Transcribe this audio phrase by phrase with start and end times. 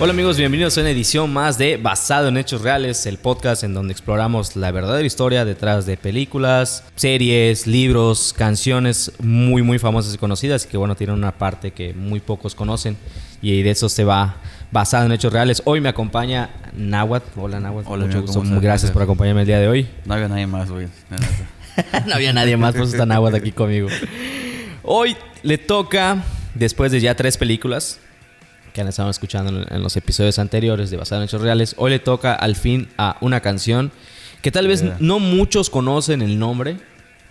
[0.00, 3.74] Hola amigos, bienvenidos a una edición más de Basado en Hechos Reales, el podcast en
[3.74, 10.18] donde exploramos la verdadera historia detrás de películas, series, libros, canciones muy muy famosas y
[10.18, 12.96] conocidas y que bueno, tienen una parte que muy pocos conocen
[13.42, 14.36] y de eso se va
[14.70, 15.62] basado en hechos reales.
[15.64, 17.30] Hoy me acompaña Nahuatl.
[17.36, 18.42] Hola Nahuatl, Hola, mucho gusto.
[18.60, 19.88] gracias por acompañarme el día de hoy.
[20.04, 20.86] No había nadie más, güey.
[22.06, 23.88] no había nadie más, por eso está Nahuatl aquí conmigo.
[24.84, 26.22] Hoy le toca,
[26.54, 27.98] después de ya tres películas
[28.72, 31.90] que han estado escuchando en, en los episodios anteriores de Basado en Hechos Reales, hoy
[31.90, 33.90] le toca al fin a una canción
[34.42, 36.76] que tal vez no muchos conocen el nombre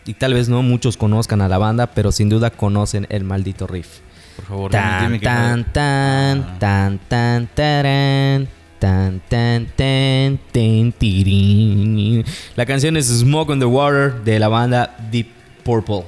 [0.06, 3.68] y tal vez no muchos conozcan a la banda, pero sin duda conocen el maldito
[3.68, 4.00] riff.
[4.36, 6.56] Por favor, Tan, dime que tan, fue- tan, Ah.
[6.60, 8.48] tan, tan, tarán,
[8.80, 12.24] tan, tan, tan, tan, tirín.
[12.56, 15.28] La canción es Smoke on the Water de la banda Deep
[15.64, 16.04] Purple.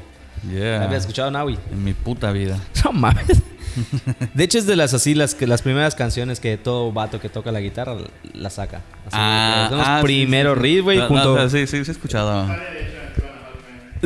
[0.49, 0.79] Yeah.
[0.79, 1.57] ¿La habías escuchado, Naui?
[1.71, 2.57] En mi puta vida.
[2.85, 3.41] No mames.
[4.33, 7.29] De hecho, es de las así, las, que, las primeras canciones que todo vato que
[7.29, 7.95] toca la guitarra
[8.33, 8.81] la saca.
[9.11, 10.63] Así, son los ah, sí, primeros sí, sí.
[10.67, 11.35] riffs, güey, junto...
[11.37, 12.47] no, sí, sí, sí, he escuchado.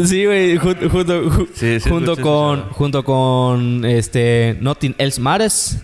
[0.06, 2.70] Sí, güey, junto, junto, Sí, con, escuchado.
[2.72, 5.78] junto con este Nothing Else Matters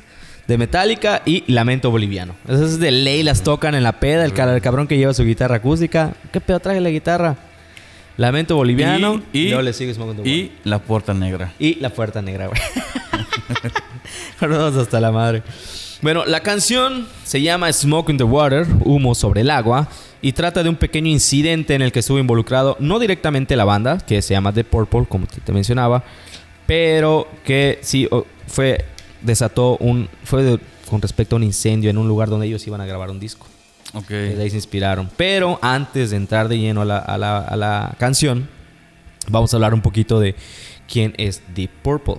[0.47, 2.33] de Metallica y Lamento Boliviano.
[2.47, 5.57] Esas de ley las tocan en la peda, el, el cabrón que lleva su guitarra
[5.57, 6.13] acústica.
[6.33, 7.35] ¿Qué pedo traje la guitarra?
[8.17, 10.29] Lamento Boliviano Y- y- le.
[10.29, 11.53] Y la puerta negra.
[11.59, 12.59] Y la puerta negra, güey.
[14.41, 15.43] Hasta la madre.
[16.01, 19.87] Bueno, la canción se llama Smoke in the Water, humo sobre el agua,
[20.21, 23.97] y trata de un pequeño incidente en el que estuvo involucrado, no directamente la banda,
[23.97, 26.03] que se llama The Purple, como te, mencionaba,
[26.65, 28.07] pero que sí
[28.47, 28.85] fue,
[29.21, 32.79] desató un, fue de- con respecto a un incendio en un lugar donde ellos iban
[32.81, 33.45] a grabar un disco.
[33.93, 34.07] Ok.
[34.09, 35.09] De ahí se inspiraron.
[35.17, 38.47] Pero antes de entrar de lleno a la, a la- a la canción,
[39.27, 40.35] vamos a hablar un poquito de
[40.87, 42.15] quién es Deep Purple.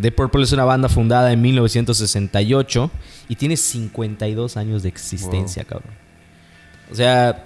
[0.00, 2.90] Deep Purple es una banda fundada en 1968
[3.28, 5.92] y tiene 52 años de existencia, cabrón.
[6.90, 7.44] O sea,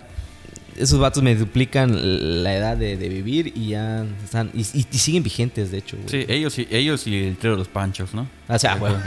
[0.76, 4.50] esos vatos me duplican la edad de, de vivir y ya están.
[4.54, 6.08] Y, y- y siguen vigentes, de hecho, güey.
[6.08, 8.28] Sí, ellos y, ellos y el trío de los panchos, ¿no?
[8.48, 8.92] O sea, güey.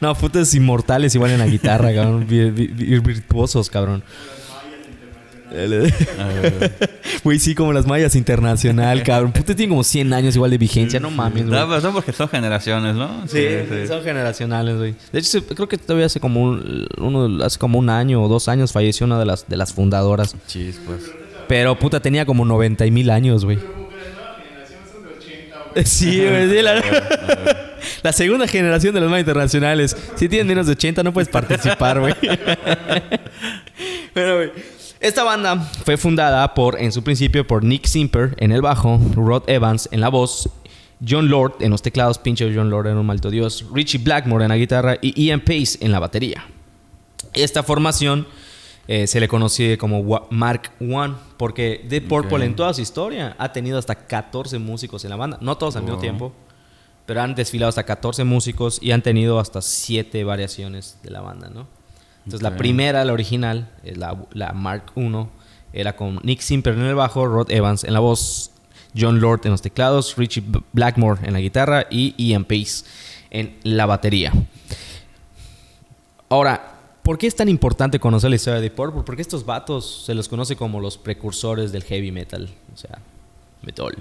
[0.00, 2.26] No, putos inmortales igual en la guitarra, cabrón.
[2.28, 4.02] Vi- vi- vi- Virtuosos, cabrón.
[7.24, 9.32] Güey, sí, como las mayas internacional, cabrón.
[9.32, 11.58] Puta, tienen como 100 años igual de vigencia, no mames, güey.
[11.58, 13.26] No, pero son porque son generaciones, ¿no?
[13.26, 13.44] Sí,
[13.86, 14.94] son generacionales, güey.
[15.12, 18.48] De hecho, creo que todavía hace como un, uno, hace como un año o dos
[18.48, 20.36] años falleció una de las, de las fundadoras.
[20.46, 21.10] Chis, pues.
[21.48, 23.58] Pero, puta, tenía como 90 y mil años, güey.
[25.84, 26.82] Sí, güey, sí, la,
[28.02, 29.96] la segunda generación de los más internacionales.
[30.16, 32.14] Si tienes menos de 80 no puedes participar, güey.
[34.14, 34.50] Pero, güey.
[35.06, 39.44] Esta banda fue fundada por, en su principio, por Nick Simper en el bajo, Rod
[39.48, 40.50] Evans en la voz,
[41.08, 44.48] John Lord en los teclados, pinche John Lord era un malto dios, Richie Blackmore en
[44.48, 46.44] la guitarra y Ian Pace en la batería.
[47.34, 48.26] Esta formación
[48.88, 52.42] eh, se le conoce como Mark I porque The Purple Ok.
[52.42, 55.84] en toda su historia ha tenido hasta 14 músicos en la banda, no todos al
[55.84, 56.32] mismo tiempo,
[57.06, 61.48] pero han desfilado hasta 14 músicos y han tenido hasta 7 variaciones de la banda,
[61.48, 61.75] ¿no?
[62.26, 65.26] Entonces la primera, la original, es la, la Mark I,
[65.72, 68.50] era con Nick Simper en el bajo, Rod Evans en la voz,
[68.98, 70.42] John Lord en los teclados, Richie
[70.72, 72.84] Blackmore en la guitarra y Ian Pace
[73.30, 74.32] en la batería.
[76.28, 79.02] Ahora, ¿por qué es tan importante conocer la historia de Purple?
[79.06, 82.98] Porque estos vatos se los conoce como los precursores del heavy metal, o sea,
[83.62, 83.94] metal.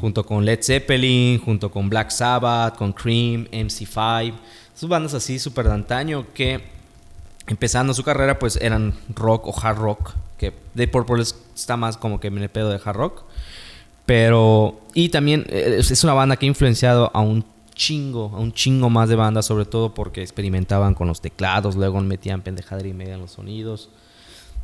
[0.00, 4.34] Junto con Led Zeppelin, junto con Black Sabbath, con Cream, MC5.
[4.72, 6.74] Sus bandas así súper de antaño que
[7.46, 10.12] empezando su carrera pues eran rock o hard rock.
[10.38, 13.22] Que The Purple es- está más como que en el pedo de hard rock.
[14.06, 14.80] Pero...
[14.94, 18.90] Y también eh, es una banda que ha influenciado a un chingo, a un chingo
[18.90, 19.46] más de bandas.
[19.46, 21.76] Sobre todo porque experimentaban con los teclados.
[21.76, 23.88] Luego metían pendejadera y media en los sonidos.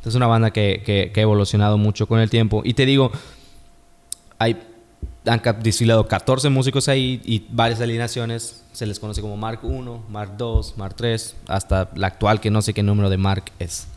[0.05, 2.61] Es una banda que, que- que ha evolucionado mucho con el tiempo.
[2.65, 3.11] Y te digo,
[4.39, 4.57] hay,
[5.25, 8.63] han desfilado 14 músicos ahí y varias alineaciones.
[8.71, 12.61] Se les conoce como Mark 1, Mark 2, Mark 3, hasta la actual que no
[12.61, 13.87] sé qué número de Mark es.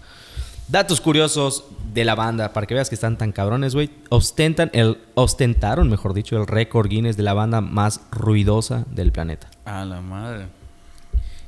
[0.66, 3.90] Datos curiosos de la banda, para que veas que están tan cabrones, güey.
[4.08, 9.50] Ostentan el, ostentaron, mejor dicho, el récord Guinness de la banda más ruidosa del planeta.
[9.66, 10.46] A la madre.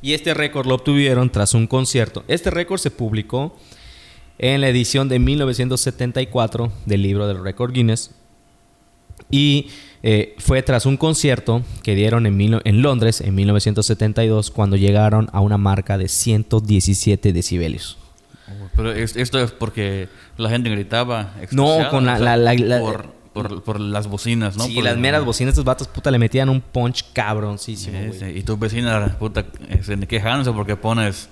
[0.03, 2.25] Y este récord lo obtuvieron tras un concierto.
[2.29, 3.57] Este récord se publicó
[4.39, 8.11] en la edición de 1974 del libro del récord Guinness.
[9.31, 9.69] Y
[10.03, 15.29] eh, fue tras un concierto que dieron en, mil- en Londres en 1972 cuando llegaron
[15.33, 17.99] a una marca de 117 decibelios.
[18.77, 21.33] Pero es- esto es porque la gente gritaba.
[21.51, 24.65] No, con la- o sea, la- la- por, por, por las bocinas, ¿no?
[24.65, 28.19] sí, Por- las meras bocinas, estos vatos, puta, le metían un punch Sí, cabroncísimo, güey.
[28.19, 28.27] sí.
[28.27, 31.29] Y tu vecina, puta, eh, se quejándose porque pones.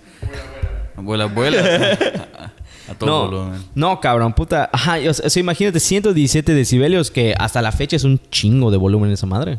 [0.96, 1.60] Vuela, vuela.
[2.38, 2.52] a,
[2.88, 3.64] a todo no, volumen.
[3.74, 4.68] no, cabrón, puta.
[4.72, 9.10] Ajá, o sea, imagínate 117 decibelios que hasta la fecha es un chingo de volumen
[9.10, 9.58] esa madre.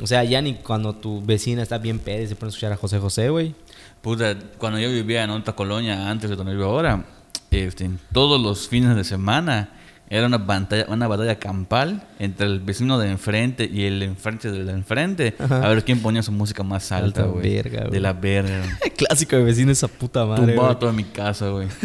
[0.00, 2.72] O sea, ya ni cuando tu vecina está bien peda y se pone a escuchar
[2.72, 3.54] a José José, güey.
[4.02, 7.04] Puta, cuando yo vivía en otra colonia antes de donde vivo ahora,
[7.50, 9.70] este, todos los fines de semana
[10.10, 14.68] era una batalla, una batalla campal entre el vecino de enfrente y el enfrente del
[14.68, 15.34] enfrente.
[15.38, 15.64] Ajá.
[15.64, 17.54] A ver quién ponía su música más alta, güey.
[17.54, 17.92] verga, güey.
[17.92, 18.62] De la verga.
[18.96, 20.46] Clásico de vecino esa puta madre.
[20.48, 20.78] Tumbaba güey.
[20.80, 21.68] toda mi casa, güey.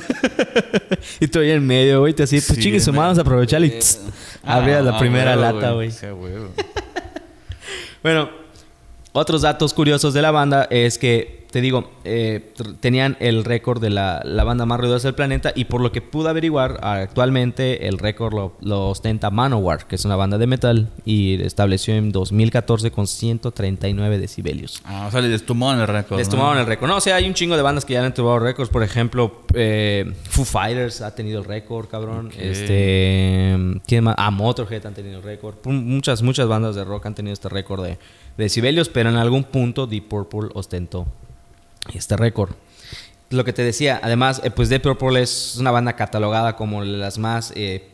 [1.22, 3.70] Y tú ahí en medio, güey, te hacía, pues Sí, chingue su a aprovechar y
[3.70, 4.00] tss,
[4.44, 5.92] abrías la Ah, primera lata, güey.
[8.04, 8.30] Bueno,
[9.12, 13.90] otros datos curiosos de la banda es que, te digo, eh, tenían el récord de
[13.90, 17.98] la, la banda más ruidosa del planeta y por lo que pude averiguar, actualmente el
[17.98, 22.92] récord lo, lo ostenta Manowar, que es una banda de metal y estableció en 2014
[22.92, 24.82] con 139 decibelios.
[24.86, 26.20] Ah, o sea, le destumaron el récord.
[26.20, 26.36] Les ¿no?
[26.36, 26.90] tomaron el récord.
[26.90, 28.70] No, o sea, hay un chingo de bandas que ya han tumbado récords.
[28.70, 32.32] Por ejemplo, eh, Foo Fighters ha tenido el récord, cabrón.
[32.38, 33.58] Este,
[33.88, 34.16] ¿quién más?
[34.20, 35.56] Ah, Motorhead han tenido el récord.
[35.66, 37.98] Muchas, muchas bandas de rock han tenido este récord de, de
[38.38, 41.08] decibelios, pero en algún punto Deep Purple ostentó
[41.94, 42.52] este récord.
[43.30, 47.20] Lo que te decía, además, eh, pues Deep Purple es una banda catalogada como las
[47.20, 47.88] más eh,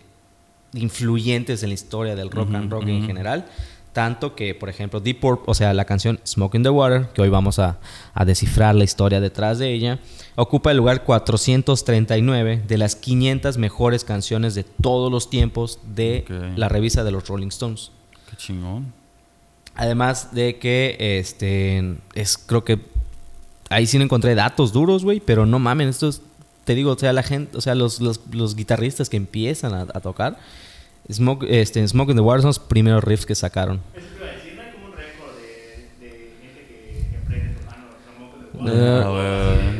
[0.73, 3.45] influyentes en la historia del rock and roll en general.
[3.91, 7.21] Tanto que, por ejemplo, Deep Purple, o sea, la canción Smoke in the Water, que
[7.21, 7.79] hoy vamos a,
[8.13, 9.99] a descifrar la historia detrás de ella,
[10.35, 16.25] ocupa el lugar 439 de las 500 mejores canciones de todos los tiempos de
[16.57, 17.91] la revista de los Rolling Stones.
[18.29, 18.93] Qué chingón.
[19.75, 22.79] Además de que, este, es, creo que
[23.69, 26.21] ahí sí no encontré datos duros, güey, pero no mamen, estos,
[26.63, 29.81] te digo, o sea, la gente, o sea, los, los, los guitarristas que empiezan a,
[29.81, 30.37] a tocar,
[31.11, 33.81] Smoke, este, Smoke in the Water son los primeros riffs que sacaron.
[33.95, 37.17] Eso te iba a decir, no hay como un récord de, de gente que, que
[37.17, 37.85] aprende su mano,
[38.17, 39.71] como que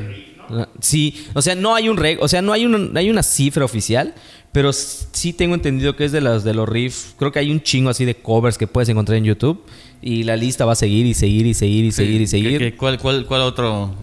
[0.50, 0.70] güey.
[0.80, 3.24] Sí, o sea, no hay un reg- o sea, no hay una, no hay una
[3.24, 4.14] cifra oficial,
[4.52, 7.16] pero sí tengo entendido que es de las de los riffs.
[7.18, 9.66] Creo que hay un chingo así de covers que puedes encontrar en YouTube
[10.02, 12.60] y la lista va a seguir y seguir y seguir y sí, seguir y seguir.
[12.60, 13.96] ¿Qué, qué, cuál, cuál, cuál, otro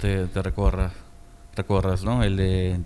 [0.00, 0.92] te, te recorras?
[1.56, 2.22] recuerdas, ¿no?
[2.22, 2.76] El de...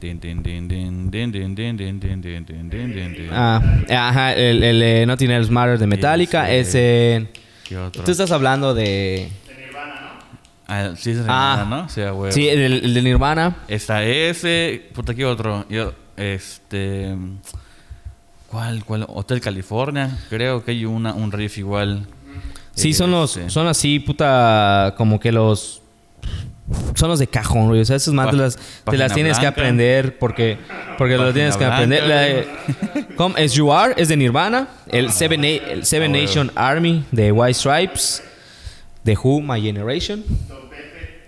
[3.33, 3.61] Ah,
[3.91, 6.51] ajá, el, el de Nothing Else Matters de Metallica.
[6.51, 7.29] Ese...
[7.65, 8.05] ¿Qué otro?
[8.05, 9.29] Tú estás hablando de...
[10.69, 11.89] Ah, sí, es de Nirvana, ¿no?
[11.89, 12.33] Sí, güey.
[12.33, 13.57] Sí, el, el de Nirvana.
[13.67, 14.89] Está ese...
[14.95, 15.67] Puta, ¿qué otro?
[15.69, 17.17] Yo, este...
[18.47, 19.05] ¿Cuál, cuál?
[19.09, 20.17] Hotel California.
[20.29, 22.07] Creo que hay una, un riff igual
[22.81, 23.37] Sí, son los...
[23.37, 25.83] Este, Son así, puta, como que los...
[26.95, 27.81] Son los de cajón, güey.
[27.81, 28.57] O sea, esos más te las,
[28.89, 29.61] te las tienes que blanca.
[29.61, 30.57] aprender porque,
[30.99, 32.03] porque lo Página tienes que blanca, aprender.
[32.07, 32.35] La güey.
[33.09, 33.37] de- ¿Cómo?
[33.37, 34.69] Es You Are, es de Nirvana.
[34.89, 36.19] El Seven, Na- el Seven Ah.
[36.21, 38.23] Nation Army de White Stripes.
[39.05, 40.23] The Who, My Generation.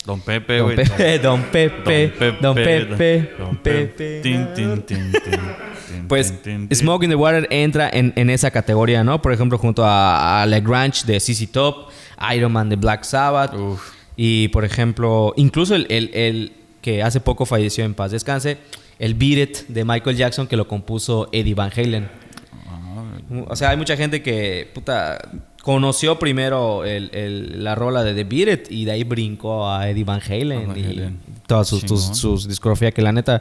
[0.04, 0.76] Don Pepe, Don güey.
[0.76, 4.20] Pepe, Don Pepe, Don Pepe, Don Pepe.
[4.22, 5.40] Tin, tin, tin, tin, tin, Pues tin, tin,
[5.92, 6.08] tin.
[6.74, 9.20] Smoke in the Water entra en, en esa categoría, ¿no?
[9.22, 11.88] Por ejemplo, junto a, a Lagrange de CC Top,
[12.34, 13.54] Iron Man de Black Sabbath.
[13.54, 13.92] Uf.
[14.16, 18.58] Y por ejemplo, incluso el, el- el que hace poco falleció en paz descanse,
[18.98, 22.08] el Beat It de Michael Jackson que lo compuso Eddie Van Halen.
[23.48, 25.18] O sea, hay mucha gente que, puta,
[25.62, 29.88] conoció primero el- el- la rola de The Beat It y de ahí brincó a
[29.88, 30.82] Eddie Van Halen y
[31.46, 33.40] toda su, sus- sus discografía que la neta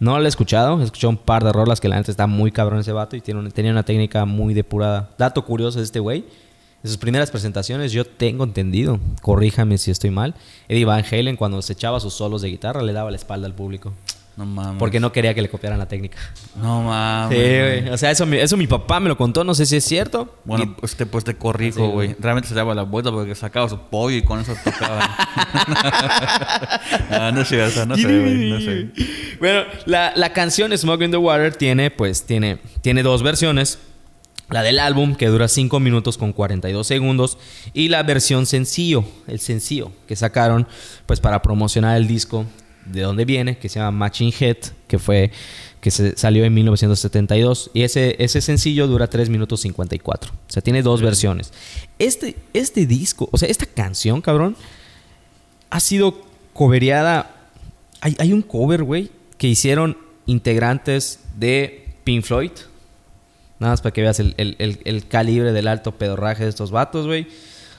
[0.00, 0.80] no la he escuchado.
[0.80, 3.20] He escuchado un par de rolas que la neta está muy cabrón ese vato y
[3.20, 5.10] tiene una- tenía una técnica muy depurada.
[5.16, 6.24] Dato curioso de este güey.
[6.82, 10.34] En sus primeras presentaciones, yo tengo entendido, corríjame si estoy mal,
[10.66, 13.54] Eddie Van Halen cuando se echaba sus solos de guitarra le daba la espalda al
[13.54, 13.92] público.
[14.40, 14.78] No mames.
[14.78, 16.16] Porque no quería que le copiaran la técnica.
[16.56, 17.36] No mames.
[17.38, 17.88] Sí, güey.
[17.90, 20.34] O sea, eso, mi- eso mi papá me lo contó, no sé si es cierto.
[20.46, 22.08] Bueno, Y- pues te, pues te corrijo, güey.
[22.08, 22.16] güey.
[22.18, 25.00] Realmente se daba la vuelta porque sacaba su pollo y con eso tocaba.
[27.10, 28.48] ah, no es cierto, no sé, güey.
[28.50, 28.88] No sé.
[29.38, 33.78] Bueno, la, la canción Smoke in the Water tiene, pues, tiene, tiene dos versiones.
[34.48, 37.36] La del álbum, que dura 5 minutos con 42 segundos.
[37.74, 40.66] Y la versión sencillo, el sencillo que sacaron,
[41.04, 42.46] pues, para promocionar el disco
[42.92, 44.56] de donde viene, que se llama Matching Head,
[44.88, 45.30] que fue
[45.80, 50.30] que se salió en 1972 y ese, ese sencillo dura 3 minutos 54.
[50.32, 51.52] O sea, tiene dos versiones.
[51.98, 54.56] Este, este disco, o sea, esta canción, cabrón,
[55.70, 56.20] ha sido
[56.52, 57.34] covereada.
[58.02, 62.50] Hay, hay un cover, güey, que hicieron integrantes de Pink Floyd.
[63.58, 66.70] Nada más para que veas el, el- el- el calibre del alto pedorraje de estos
[66.70, 67.26] vatos, güey.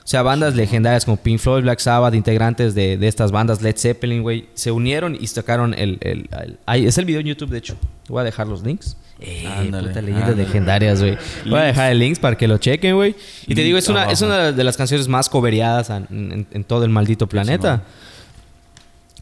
[0.04, 3.76] O sea, bandas legendarias como Pink Floyd, Black Sabbath, integrantes de, de estas bandas, Led
[3.76, 7.50] Zeppelin, güey, se unieron y sacaron el, el- el- ahí es el video en YouTube,
[7.50, 7.76] de hecho.
[8.08, 8.96] Voy a dejar los links.
[9.20, 11.16] Eh, Ándale, puta leyendas legendarias, güey.
[11.48, 13.14] Voy a dejar el links para que lo chequen, güey.
[13.46, 14.12] Y te digo, es una, abajo.
[14.14, 17.82] es una de las canciones más coveriadas en, en- en todo el maldito planeta.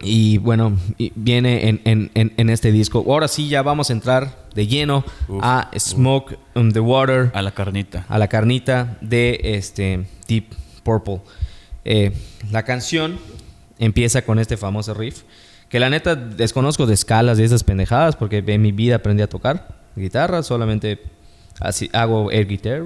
[0.03, 3.05] Y bueno, y viene en, en- en- en este disco.
[3.07, 7.43] Ahora sí, ya vamos a entrar de lleno Uf, a Smoke on the Water, A
[7.43, 8.07] la carnita.
[8.09, 10.45] a la carnita de este Deep
[10.91, 11.21] Purple.
[11.85, 12.13] Eh,
[12.51, 13.19] la canción
[13.79, 15.23] empieza con este famoso riff.
[15.69, 19.29] Que la neta desconozco de escalas de esas pendejadas porque en mi vida aprendí a
[19.29, 20.43] tocar guitarra.
[20.43, 21.01] Solamente
[21.61, 22.83] así hago air guitar,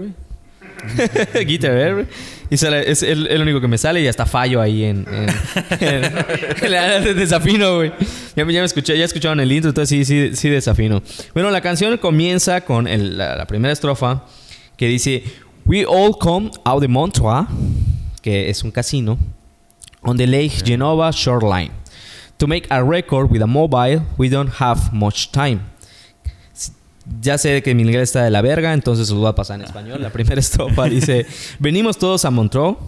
[1.47, 2.07] guitar air.
[2.51, 5.07] Y sale- es el, el único que me sale y hasta fallo ahí en...
[5.81, 6.05] en, en-
[7.09, 7.91] en desafino, güey.
[8.37, 11.03] Ya, ya me escuché, ya escucharon el intro, entonces sí, sí, sí desafino.
[11.33, 14.25] Bueno, la canción comienza con el- la, la primera estrofa
[14.77, 15.25] que dice
[15.65, 17.47] We all come out de Montreux,
[18.25, 19.19] que es un casino,
[20.01, 21.71] on the Lake Genova shoreline.
[22.39, 25.61] To make a record with a mobile, we don't have much time.
[27.21, 29.67] Ya sé que mi inglés está de la verga, entonces lo voy a pasar en
[29.67, 30.01] español.
[30.01, 31.27] La primera estrofa dice:
[31.59, 32.79] Venimos todos a Montreux,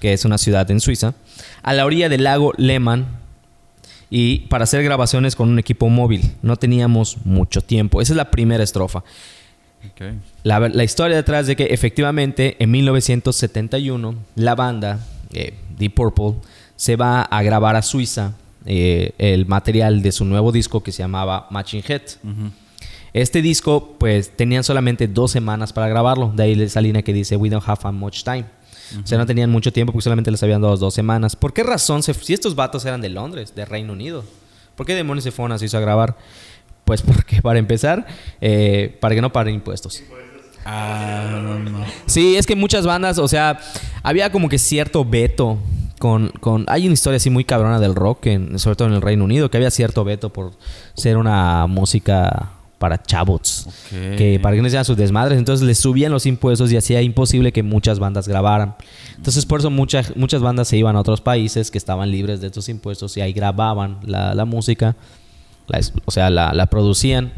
[0.00, 1.14] que es una ciudad en Suiza,
[1.62, 3.06] a la orilla del lago Lehmann,
[4.10, 6.34] y para hacer grabaciones con un equipo móvil.
[6.42, 8.02] No teníamos mucho tiempo.
[8.02, 9.04] Esa es la primera estrofa.
[10.42, 15.00] La, la historia detrás de que efectivamente en 1971 la banda
[15.32, 16.34] eh, Deep Purple
[16.76, 18.34] se va a grabar a Suiza
[18.64, 22.02] eh, el material de su nuevo disco que se llamaba Matching Head.
[23.12, 26.32] Este disco pues tenían solamente dos semanas para grabarlo.
[26.34, 28.44] De ahí esa línea que dice We don't have much time.
[29.02, 31.34] O sea, no tenían mucho tiempo porque solamente les habían dado dos semanas.
[31.34, 32.02] ¿Por qué razón?
[32.02, 34.24] Se, si estos vatos eran de Londres, de Reino Unido.
[34.76, 36.16] ¿Por qué demonios se fueron a Suiza a grabar?
[36.84, 38.06] Pues porque para empezar,
[38.40, 40.02] eh, para que no paguen impuestos.
[40.64, 41.84] Ah, no, no.
[42.06, 43.58] Sí, es que muchas bandas, o sea,
[44.02, 45.58] había como que cierto veto
[45.98, 46.64] con, con...
[46.68, 49.50] Hay una historia así muy cabrona del rock, en- sobre todo en el Reino Unido,
[49.50, 50.52] que había cierto veto por
[50.94, 53.68] ser una música para chavos.
[53.90, 55.38] Que para que no sean sus desmadres.
[55.38, 58.74] Entonces les subían los impuestos y hacía imposible que muchas bandas grabaran.
[59.16, 62.48] Entonces por eso muchas, muchas bandas se iban a otros países que estaban libres de
[62.48, 64.96] estos impuestos y ahí grababan la, la música.
[65.68, 67.32] La o sea, la, la producían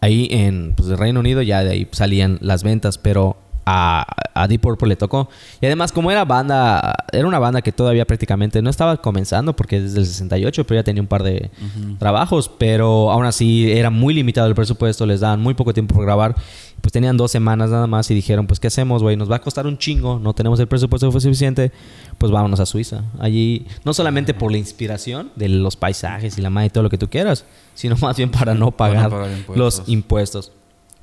[0.00, 4.46] ahí en pues, el Reino Unido ya de ahí salían las ventas, pero a, a
[4.46, 5.28] Deep Purple le tocó.
[5.60, 9.80] Y además, como era banda, era una banda que todavía prácticamente no estaba comenzando, porque
[9.80, 11.50] desde el 68, pero ya tenía un par de
[11.98, 16.04] trabajos, pero aún así era muy limitado el presupuesto, les daban muy poco tiempo por
[16.04, 16.36] grabar.
[16.80, 19.16] Pues tenían dos semanas nada más y dijeron, pues, ¿qué hacemos, güey?
[19.16, 21.72] Nos va a costar un chingo, no tenemos el presupuesto suficiente,
[22.18, 23.02] pues vámonos a Suiza.
[23.18, 26.90] Allí, no solamente por la inspiración de los paisajes y la madre y todo lo
[26.90, 29.56] que tú quieras, sino más bien para no pagar, pagar impuestos.
[29.56, 30.52] los impuestos.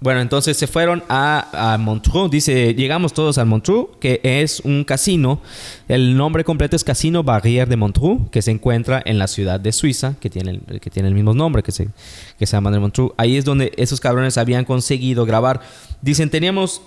[0.03, 2.29] Bueno, entonces se fueron a, Montreux.
[2.29, 5.39] Dice, llegamos todos al Montreux, que es un casino.
[5.87, 9.71] El nombre completo es Casino Barrière de Montreux, que se encuentra en la ciudad de
[9.71, 11.87] Suiza, que tiene el, que tiene el mismo nombre, que se,
[12.37, 13.13] que se llama de Montreux.
[13.15, 15.61] Ahí es donde esos cabrones habían conseguido grabar.
[16.01, 16.81] Dicen, teníamos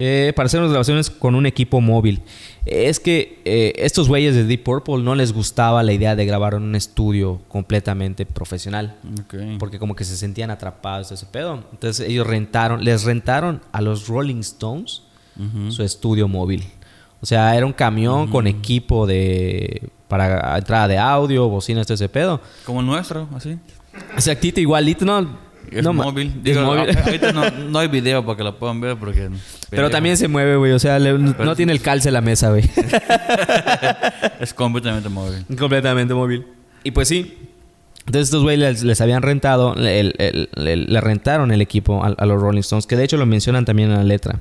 [0.00, 2.22] eh, para hacer unas grabaciones con un equipo móvil.
[2.66, 6.54] Es que eh, estos güeyes de Deep Purple no les gustaba la idea de grabar
[6.54, 8.96] en un estudio completamente profesional.
[9.58, 11.64] Porque como que se sentían atrapados de ese pedo.
[11.72, 15.02] Entonces ellos rentaron, les rentaron a los Rolling Stones
[15.70, 16.64] su estudio móvil.
[17.20, 22.08] O sea, era un camión con equipo de para entrada de audio, bocinas, todo ese
[22.08, 22.40] pedo.
[22.64, 23.58] Como el nuestro, así.
[24.14, 25.47] Exactito, igualito, ¿no?
[25.70, 26.40] Es no móvil.
[26.44, 26.96] es móvil.
[27.04, 29.28] ahorita no, no hay video para que lo puedan ver porque...
[29.70, 30.72] Pero también se mueve, güey.
[30.72, 32.64] O sea, le- no tiene el calce la mesa, güey.
[34.40, 35.44] Es completamente móvil.
[35.58, 36.46] Completamente móvil.
[36.84, 37.36] Y pues sí.
[38.06, 40.02] Entonces estos güeyes les, les habían rentado, le,
[40.54, 43.90] le rentaron el equipo a, a los Rolling Stones, que de hecho lo mencionan también
[43.90, 44.38] en la letra.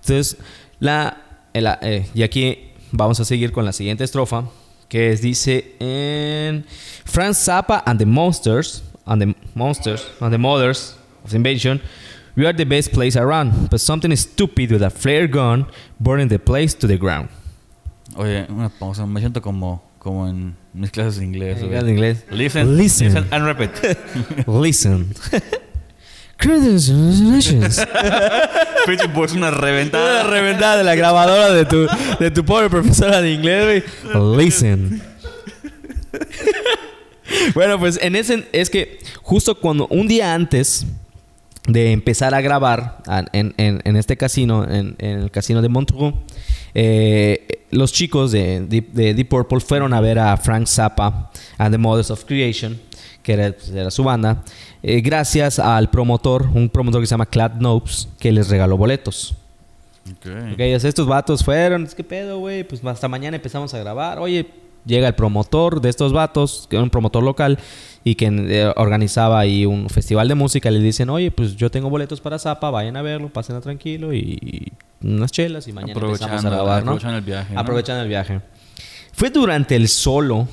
[0.00, 0.38] Entonces,
[0.80, 1.18] la,
[1.52, 4.44] eh, y aquí vamos a seguir con la siguiente estrofa,
[4.88, 6.64] que es, dice en
[7.04, 11.80] Franz Zappa and the Monsters, and the Monsters, and the Mothers of the Invasion,
[12.36, 15.66] we are the best place around, but something stupid with a flare gun
[16.00, 17.28] burning the place to the ground.
[18.16, 19.06] Oye, una pausa.
[19.06, 21.62] Me siento como, como en mis clases de inglés.
[21.62, 22.24] En inglés.
[22.30, 23.14] Listen, Listen.
[23.14, 24.46] listen, and repeat.
[24.48, 25.14] Listen.
[26.38, 26.66] Pinche
[29.36, 30.22] una reventada.
[30.22, 31.86] Una reventada de la grabadora de tu,
[32.18, 34.36] de tu pobre profesora de inglés, güey.
[34.36, 35.02] Listen.
[37.54, 40.86] Bueno, pues en ese es que justo cuando un día antes
[41.66, 42.98] de empezar a grabar
[43.32, 46.14] en, en- en este casino, en, en el casino de Montreux,
[46.74, 51.72] eh, los chicos de, Deep- de Deep Purple fueron a ver a Frank Zappa and
[51.72, 52.78] the Mothers of Creation,
[53.22, 54.42] que era, pues, era su banda,
[54.82, 59.34] eh, gracias al promotor, un promotor que se llama Clad Nopes, que les regaló boletos.
[60.10, 60.26] Ok.
[60.52, 62.62] Ok, o sea, estos vatos fueron, ¿qué pedo, güey?
[62.64, 64.18] Pues hasta mañana empezamos a grabar.
[64.18, 64.46] Oye,
[64.84, 67.58] Llega el promotor de estos vatos, que era un promotor local
[68.04, 70.70] y que eh, organizaba ahí un festival de música.
[70.70, 74.72] Le dicen, oye, pues yo tengo boletos para Zapa, vayan a verlo, pásenla tranquilo y
[75.02, 76.92] unas chelas y mañana empezamos a grabar, ¿no?
[76.92, 77.54] aprovechando el viaje.
[77.54, 77.60] ¿no?
[77.60, 78.40] Aprovechan el viaje.
[79.12, 80.48] Fue durante el solo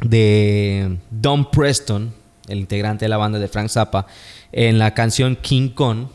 [0.00, 2.12] de Don Preston,
[2.48, 4.06] el integrante de la banda de Frank Zappa,
[4.50, 6.06] en la canción King Kong.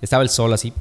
[0.00, 0.72] Estaba el solo así,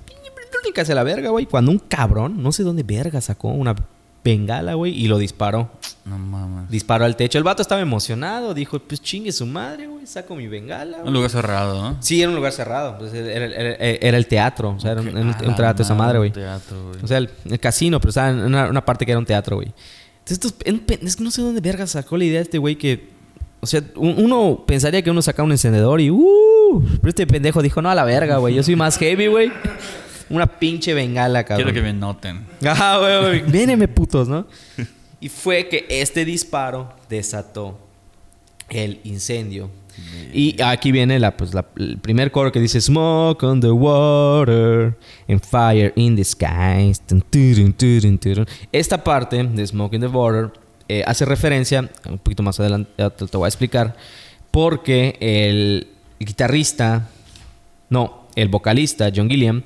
[0.74, 1.46] casi la verga, güey.
[1.46, 3.76] Cuando un cabrón, no sé dónde verga, sacó una
[4.24, 5.72] bengala, güey, y lo disparó.
[6.06, 6.70] No mames.
[6.70, 7.38] Disparó al techo.
[7.38, 10.98] El vato estaba emocionado, dijo, pues chingue su madre, güey, saco mi bengala.
[10.98, 11.14] Un güey".
[11.16, 11.98] lugar cerrado, ¿no?
[12.02, 12.98] Sí, era un lugar cerrado.
[12.98, 15.96] pues, era, era- era el teatro, o sea, era un, un- Ah, un teatro esa
[15.96, 16.32] madre, güey.
[17.04, 19.58] O sea, el, el casino, pero estaba en una, una parte que era un teatro,
[19.58, 19.72] güey.
[20.20, 20.54] Entonces, estos,
[21.02, 23.10] es que no sé dónde verga sacó la idea de este güey que.
[23.62, 26.10] O sea, un- uno pensaría que uno saca un encendedor y.
[26.12, 26.82] ¡Uh!
[27.02, 28.54] Pero este pendejo dijo, no a la verga, güey.
[28.56, 29.52] Yo soy más heavy, güey.
[30.30, 31.66] Una pinche bengala, cabrón.
[31.72, 32.46] Quiero que me noten.
[32.66, 33.42] Ajá, güey, güey.
[33.52, 34.46] Véneme, putos, ¿no?
[35.20, 37.78] Y fue que este disparo desató
[38.70, 39.70] el incendio.
[40.34, 44.96] Y aquí viene la, pues, la- el primer coro que dice Smoke on the water
[45.28, 47.02] and fire in the skies.
[48.72, 50.52] Esta parte de Smoke in the water
[50.88, 53.96] eh, hace referencia, un poquito más adelante ya te, te voy a explicar,
[54.52, 55.88] porque el
[56.20, 57.10] guitarrista,
[57.90, 59.64] no, el vocalista John Gilliam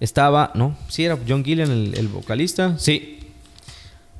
[0.00, 3.18] estaba, no, sí era John Gilliam el, el vocalista, sí.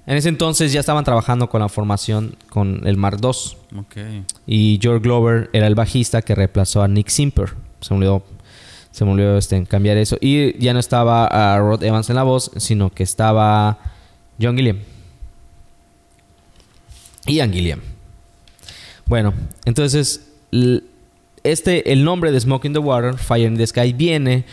[0.06, 3.78] En ese entonces ya estaban trabajando con la formación con el Mark II.
[3.78, 4.24] Ok.
[4.46, 7.50] Y George Glover era el bajista que reemplazó a Nick Simper.
[7.80, 8.24] Se me olvidó,
[8.90, 10.16] se me olvidó este, cambiar eso.
[10.20, 13.78] Y ya no estaba a Rod Evans en la voz, sino que estaba
[14.40, 14.78] John Gilliam.
[17.26, 17.80] Ian Gilliam.
[19.06, 19.34] Bueno,
[19.64, 20.26] entonces
[21.42, 24.44] este, el nombre de Smoke in the Water, Fire in the Sky, viene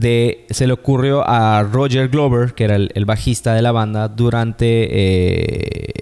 [0.00, 5.92] Se le ocurrió a Roger Glover, que era el, bajista de la banda, durante eh,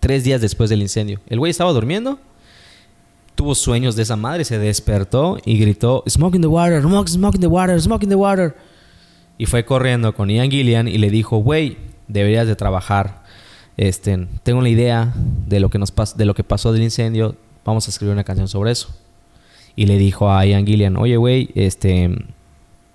[0.00, 1.20] tres días después del incendio.
[1.28, 2.18] El güey estaba durmiendo,
[3.34, 7.34] tuvo sueños de esa madre, se despertó y gritó: Smoke in the water, smoke, smoke
[7.34, 8.56] in the water, smoke in the water.
[9.36, 13.24] Y fue corriendo con Ian Gillian y le dijo: Güey, deberías de trabajar.
[13.76, 15.12] Este, tengo la idea
[15.46, 17.36] de lo que nos de lo que pasó del incendio.
[17.62, 18.88] Vamos a escribir una canción sobre eso.
[19.76, 22.10] Y le dijo a Ian Gillian, oye, güey, este...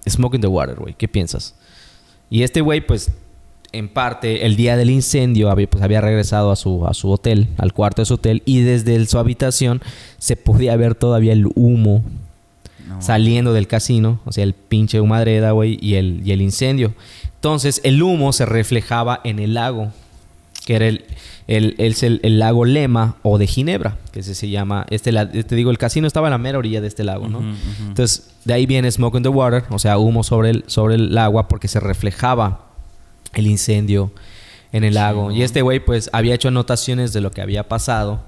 [0.07, 0.93] Smoke in the water, güey.
[0.95, 1.55] ¿Qué piensas?
[2.29, 3.11] Y este güey, pues,
[3.71, 7.47] en parte, el día del incendio había, pues, había regresado a su, a su hotel,
[7.57, 9.81] al cuarto de su hotel, y desde el- su habitación
[10.19, 12.03] se podía ver todavía el humo
[12.87, 16.93] No, saliendo del casino, o sea, el pinche humadreda, güey, y el, y el incendio.
[17.35, 19.91] Entonces, el humo se reflejaba en el lago,
[20.65, 21.05] que era el,
[21.47, 25.29] el, el, el- el lago Lema o de Ginebra, que se, se llama, este, la-
[25.29, 27.41] te digo, el casino estaba en la mera orilla de este lago, ¿no?
[27.87, 31.17] Entonces, de ahí viene Smoke in the Water, o sea, humo sobre el, sobre el
[31.17, 32.67] agua porque se reflejaba
[33.33, 34.11] el incendio
[34.71, 35.31] en el lago.
[35.31, 38.21] Y este güey, pues, había hecho anotaciones de lo que había pasado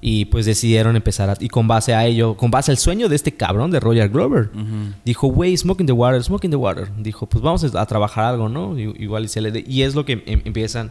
[0.00, 1.36] y, pues, decidieron empezar a...
[1.40, 4.50] Y con base a ello, con base al sueño de este cabrón de Roger Glover,
[4.54, 4.92] Ujú.
[5.04, 6.88] dijo, güey, Smoke in the Water, Smoke in the Water.
[6.98, 8.78] Dijo, pues, vamos a trabajar algo, ¿no?
[8.78, 9.50] Y- igual y se le...
[9.50, 10.90] de- Y es lo que em- empiezan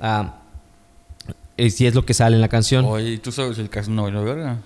[0.00, 0.37] a...
[1.58, 2.84] es- Y es lo que sale en la canción.
[2.86, 3.68] Oye, ¿y tú sabes el
[4.14, 4.58] la verga?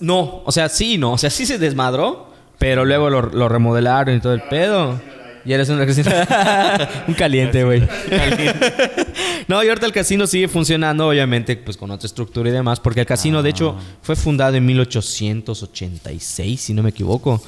[0.00, 1.12] No, o sea, sí, no.
[1.12, 5.00] O sea, sí se desmadró, pero luego lo, lo remodelaron y todo el pedo.
[5.46, 5.78] Y eres un,
[7.08, 7.80] un caliente, güey.
[9.48, 12.80] no, y ahorita el casino sigue funcionando, obviamente, pues con otra estructura y demás.
[12.80, 17.42] Porque el casino, de hecho, fue fundado en 1886, si no me equivoco.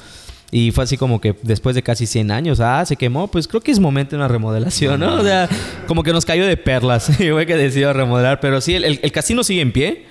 [0.49, 3.59] Y fue así como que después de casi 100 años, ah, se quemó, pues creo
[3.59, 5.15] que es momento de una remodelación, ¿no?
[5.15, 5.49] O sea,
[5.87, 7.09] como que nos cayó de perlas.
[7.19, 8.39] Y fue que decidió remodelar.
[8.39, 10.05] Pero sí, el, el- el casino sigue en pie.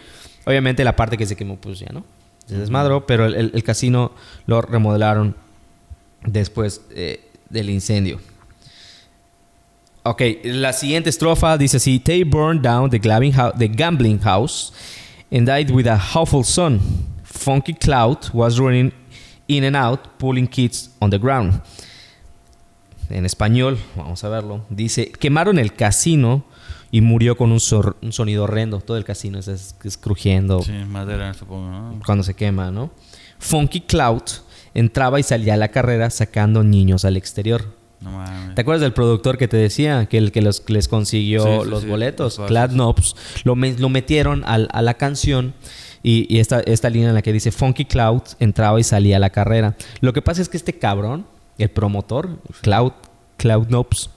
[0.45, 2.05] Obviamente la parte que se quemó, pues ya no.
[2.47, 4.13] Se desmadró, pero el, el- casino
[4.47, 5.35] lo remodelaron
[6.25, 8.21] después eh, del incendio.
[10.03, 14.73] Ok, la siguiente estrofa dice así: They burned down the, the gambling house
[15.33, 16.81] and died with a awful sun.
[17.25, 18.93] Funky cloud was running
[19.49, 21.61] in and out, pulling kids on the ground.
[23.09, 24.65] En español, vamos a verlo.
[24.69, 26.45] Dice: Quemaron el casino
[26.91, 27.61] y murió con un,
[28.03, 28.81] un sonido horrendo.
[28.81, 32.01] Todo el casino es, es- es crujiendo Sí, madera, supongo, ¿no?
[32.05, 32.91] cuando se quema, ¿no?
[33.39, 34.23] Funky Cloud
[34.75, 37.75] entraba y salía a la carrera sacando niños al exterior.
[38.01, 38.55] No mames.
[38.57, 41.71] ¿Te acuerdas del productor que te decía que el que los, les consiguió Sí, sí,
[41.71, 42.41] los sí, boletos?
[42.47, 42.71] Clad.
[42.73, 43.15] Knobs.
[43.45, 45.55] Lo, me- lo metieron al- a la canción
[46.03, 49.21] y, y esta, esta línea en la que dice Funky Cloud entraba y salía a
[49.21, 49.77] la carrera.
[50.01, 51.27] Lo que pasa es que este cabrón,
[51.59, 52.93] el promotor, Cloud,
[53.37, 54.11] Cloud Knobs,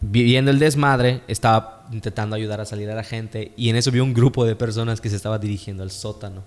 [0.00, 4.04] viendo el desmadre, estaba intentando ayudar a salir a la gente y en eso vio
[4.04, 6.42] un grupo de personas que se estaba dirigiendo al sótano.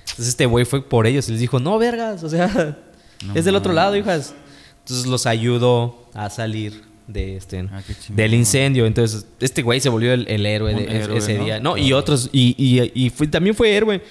[0.00, 2.76] Entonces este güey fue por ellos y les dijo, no, vergas, o sea,
[3.24, 4.34] No es del otro lado, hijas.
[4.80, 8.16] Entonces los ayudó a salir de este Ah, qué chingón.
[8.16, 8.86] del incendio.
[8.86, 11.44] Entonces, este güey se volvió el, el héroe Un de ese- héroe, ese ¿no?
[11.44, 11.60] día.
[11.60, 14.02] No, y otros, y, y, y fue- también fue héroe.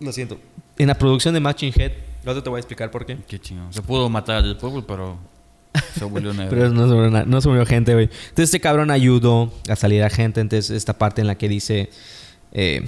[0.00, 0.38] Lo siento.
[0.78, 1.92] En la producción de Matching Head,
[2.26, 3.16] ahora te voy a explicar por qué.
[3.28, 3.72] Qué chingón.
[3.72, 5.18] Se pudo matar al pueblo, pero
[5.98, 6.50] se volvió negro.
[6.56, 8.04] Pero no se na- no se gente, güey.
[8.06, 10.40] Entonces este cabrón ayudó a salir a gente.
[10.40, 11.90] Entonces esta parte en la que dice...
[12.52, 12.86] eh,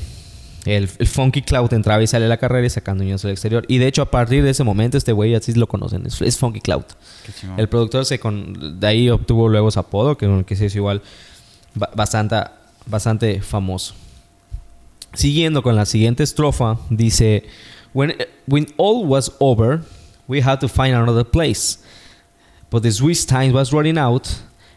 [0.67, 3.65] el, el Funky Cloud entraba y salía a la carrera y sacando niños al exterior.
[3.69, 6.05] Y de hecho, a partir de ese momento, este güey así lo conocen.
[6.07, 6.85] Es, es Funky Cloud.
[7.25, 7.33] Qué.
[7.57, 11.01] El productor se con, de ahí obtuvo luego su apodo, que, que se hizo igual
[11.75, 12.37] ba- bastante,
[12.85, 13.95] bastante famoso.
[15.15, 17.45] Siguiendo con la siguiente estrofa, dice:
[17.95, 18.15] when,
[18.47, 19.81] when all was over,
[20.29, 21.79] we had to find another place.
[22.71, 24.27] But the Swiss time was running out,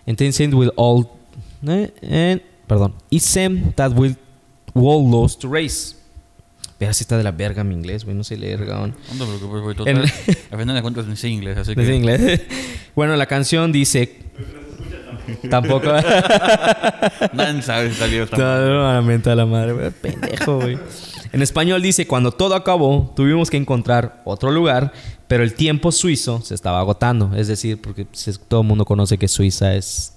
[0.08, 1.10] and then with all.
[1.68, 2.94] eh, and, perdón.
[3.10, 4.16] It seemed that we
[4.74, 5.96] all lost race.
[6.78, 8.96] Pero si está de la verga mi inglés, güey, no sé leer, cabrón.
[9.14, 9.76] No te preocupes, güey.
[9.76, 9.98] Total.
[10.52, 11.82] Al final de cuentas, ni sé inglés, así que...
[11.82, 12.42] ¿Es en inglés?
[12.96, 14.18] bueno, la canción dice.
[15.50, 15.88] Tampoco.
[17.34, 19.92] Nadie sabe si salió No, no, no, la madre, güey.
[19.92, 20.80] Pendejo, güey.
[21.32, 24.94] En español dice: Cuando todo acabó, tuvimos que encontrar otro lugar,
[25.28, 27.36] pero el tiempo suizo se estaba agotando.
[27.36, 28.08] Es decir, porque
[28.48, 30.16] todo el mundo conoce que Suiza es.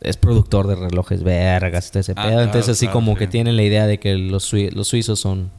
[0.00, 2.26] Es productor de relojes vergas todo ese Ah, pedo.
[2.28, 3.18] claro, Entonces, así claro, como sí.
[3.20, 5.50] que tienen la idea de que los, sui- los suizos son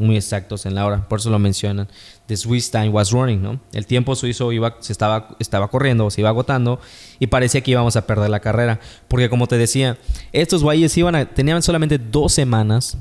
[0.00, 1.06] muy exactos en la hora.
[1.08, 1.88] Por eso lo mencionan.
[2.26, 3.60] The Swiss time was running, ¿no?
[3.72, 6.80] El tiempo suizo iba, se estaba, estaba corriendo, se iba agotando
[7.18, 8.80] y parecía que íbamos a perder la carrera.
[9.08, 9.96] Porque como te decía,
[10.32, 12.98] estos güeyes iban a, tenían solamente dos semanas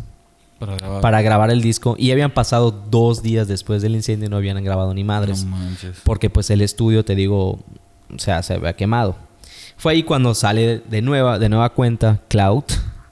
[0.60, 1.02] Para grabar.
[1.02, 4.64] para grabar el disco y habían pasado dos días después del incendio y no habían
[4.64, 5.44] grabado ni madres.
[5.44, 5.98] No manches.
[6.04, 7.60] Porque pues el estudio, te digo,
[8.14, 9.16] o sea, se había quemado.
[9.78, 12.64] Fue ahí cuando sale de nueva, de nueva cuenta Cloud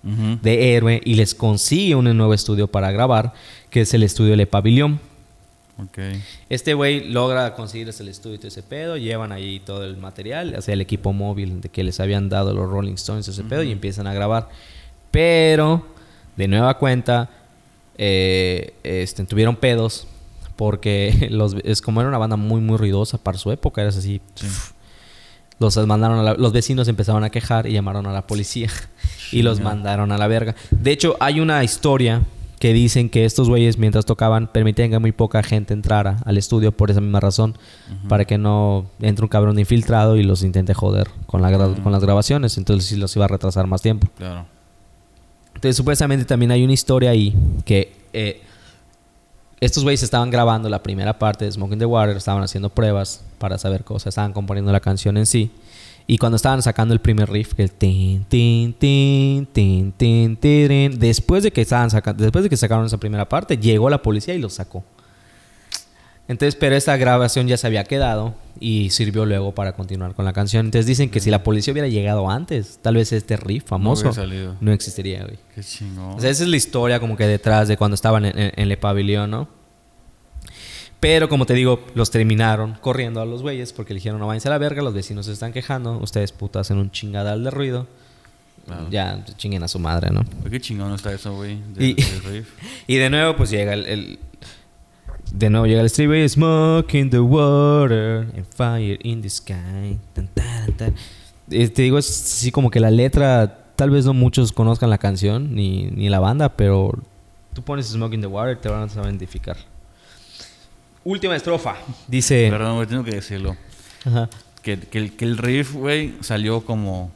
[0.03, 3.33] de Héroe y les consigue un nuevo estudio para grabar,
[3.69, 4.99] que es el estudio Le Pavillon.
[5.81, 5.97] Ok.
[6.49, 10.55] Este güey logra conseguirles el estudio y todo ese pedo, llevan ahí todo el material,
[10.55, 13.71] hacia el equipo móvil de que les habían dado los Rolling Stones, ese pedo, y
[13.71, 14.49] empiezan a grabar.
[15.09, 15.85] Pero,
[16.35, 17.29] de nueva cuenta,
[17.97, 20.07] eh, este, tuvieron pedos,
[20.55, 24.21] porque los, es como era una banda muy, muy ruidosa para su época, era así.
[24.35, 24.47] Sí.
[25.59, 28.69] Los mandaron a la- los vecinos empezaron a quejar y llamaron a la policía
[29.31, 30.55] y los mandaron a la verga.
[30.71, 32.21] De hecho, hay una historia
[32.59, 36.71] que dicen que estos güeyes mientras tocaban permitían que muy poca gente entrara al estudio
[36.71, 37.57] por esa misma razón,
[38.07, 41.51] para que no entre un cabrón infiltrado y los intente joder con, la
[41.83, 44.07] con las grabaciones, entonces sí los iba a retrasar más tiempo.
[44.17, 44.45] Claro.
[45.55, 47.35] Entonces, supuestamente también hay una historia ahí
[47.65, 48.41] que eh,
[49.65, 53.57] estos güeyes estaban grabando la primera parte de Smoking the Water, estaban haciendo pruebas para
[53.57, 55.51] saber cosas, estaban componiendo la canción en sí.
[56.05, 60.99] Y cuando estaban sacando el primer riff, que el tin, tin, tin, tin, tin, tirin,
[60.99, 64.33] después de que estaban sacando, después de que sacaron esa primera parte, llegó la policía
[64.33, 64.83] y los sacó.
[66.27, 70.31] Entonces, pero esta grabación ya se había quedado y sirvió luego para continuar con la
[70.31, 70.65] canción.
[70.65, 74.55] Entonces dicen que si la policía hubiera llegado antes, tal vez este riff famoso salido.
[74.61, 75.37] no existiría, güey.
[75.53, 76.13] Qué chingón.
[76.17, 78.71] O sea, esa es la historia como que detrás de cuando estaban en, en- en
[78.71, 79.49] el pabellón, ¿no?
[80.99, 84.47] Pero como te digo, los terminaron corriendo a los güeyes porque le dijeron no váyanse
[84.47, 87.87] a la verga, los vecinos se están quejando, ustedes putas hacen un chingadal de ruido.
[88.65, 88.87] Claro.
[88.89, 90.23] Ya chinguen a su madre, ¿no?
[90.49, 91.57] Qué chingón está eso, güey.
[91.77, 91.97] Y-.
[92.87, 93.85] Y de nuevo pues llega el...
[93.85, 94.19] el-
[95.33, 99.99] de nuevo llega el estribillo Smoke in the water and fire in the sky.
[100.13, 100.95] Tan, tan, tan.
[101.49, 104.97] Eh, te digo, es así como que la letra, tal vez no muchos conozcan la
[104.97, 106.91] canción ni, ni la banda, pero
[107.53, 109.57] tú pones Smoke in the water te van a saber identificar.
[111.03, 111.75] Última estrofa.
[112.07, 112.47] Dice...
[112.49, 113.57] Perdón, güey, tengo que decirlo.
[114.05, 114.29] Ajá.
[114.61, 117.11] Que, que, el, que el riff, güey, salió como...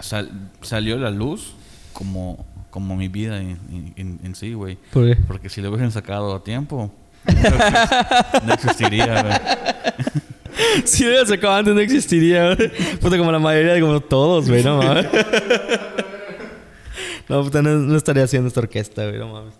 [0.00, 0.30] sal-
[0.62, 1.54] salió la luz
[1.92, 4.76] como, como mi vida en, en- en sí, güey.
[4.92, 5.14] ¿Por qué?
[5.22, 6.90] Porque si lo hubiesen sacado a tiempo,
[7.26, 9.34] no, exis- no existiría, güey.
[10.84, 12.68] Si lo hubieras sacado antes no existiría, güey.
[13.00, 15.06] Puta, como la mayoría de como todos, güey, no mames.
[17.28, 19.54] No, puta, no, no estaría haciendo esta orquesta, güey, no mames.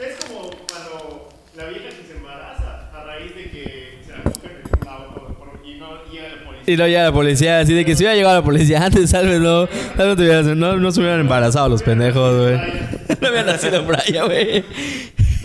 [0.00, 4.50] Es como cuando la vieja que se embaraza a raíz de que se la cogen
[4.50, 6.74] en un auto por- y no llega la policía.
[6.74, 9.28] Y no llega la policía, así de que si hubiera llegado la policía antes, tal
[9.28, 12.56] vez no, tal vez no, te hubieras- no, no se hubieran embarazado los pendejos, güey.
[13.20, 14.64] No hubiera nacido Brian, güey.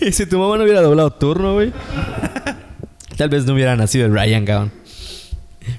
[0.05, 1.71] Y si tu mamá no hubiera doblado turno, güey.
[3.17, 4.71] Tal vez no hubiera nacido el Ryan Gown.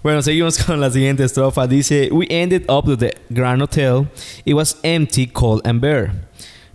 [0.02, 1.66] Bueno, seguimos con la siguiente estrofa.
[1.66, 4.08] Dice, We ended up at the Grand Hotel.
[4.44, 6.12] It was empty, cold and bare.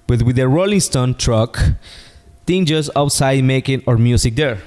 [0.08, 1.60] But with the Rolling Stone truck,
[2.46, 4.58] things just outside making our music there.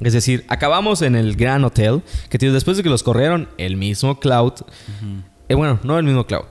[0.00, 4.18] Es decir, acabamos en el Grand Hotel, que después de que los corrieron, el mismo
[4.18, 4.54] Cloud,
[5.48, 6.46] eh, bueno, no el mismo Cloud.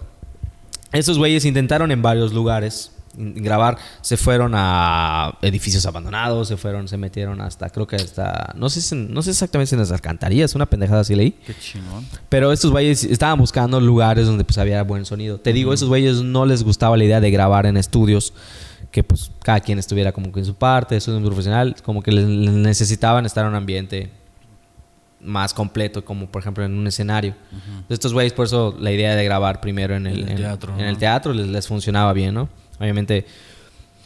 [0.94, 6.98] Estos güeyes intentaron en varios lugares grabar, se fueron a edificios abandonados, se fueron, se
[6.98, 10.56] metieron hasta, creo que hasta, no sé, si- no sé exactamente si en las alcantarillas,
[10.56, 11.32] una pendejada así leí.
[11.46, 12.06] Qué chingón.
[12.30, 15.40] Pero estos güeyes estaban buscando lugares donde pues había buen sonido.
[15.40, 18.34] Te digo, esos güeyes no les gustaba la idea de grabar en estudios
[18.92, 22.26] que pues cada quien estuviera como que en su parte, estudio profesional, como que les,
[22.26, 24.12] necesitaban estar en un ambiente
[25.22, 27.36] más completo, como por ejemplo en un escenario.
[27.90, 30.74] Estos güeyes, por eso la idea de grabar primero en el, En el en- teatro,
[30.74, 30.86] en ¿no?
[30.86, 32.50] el teatro les, les funcionaba bien, ¿no?
[32.82, 33.26] Obviamente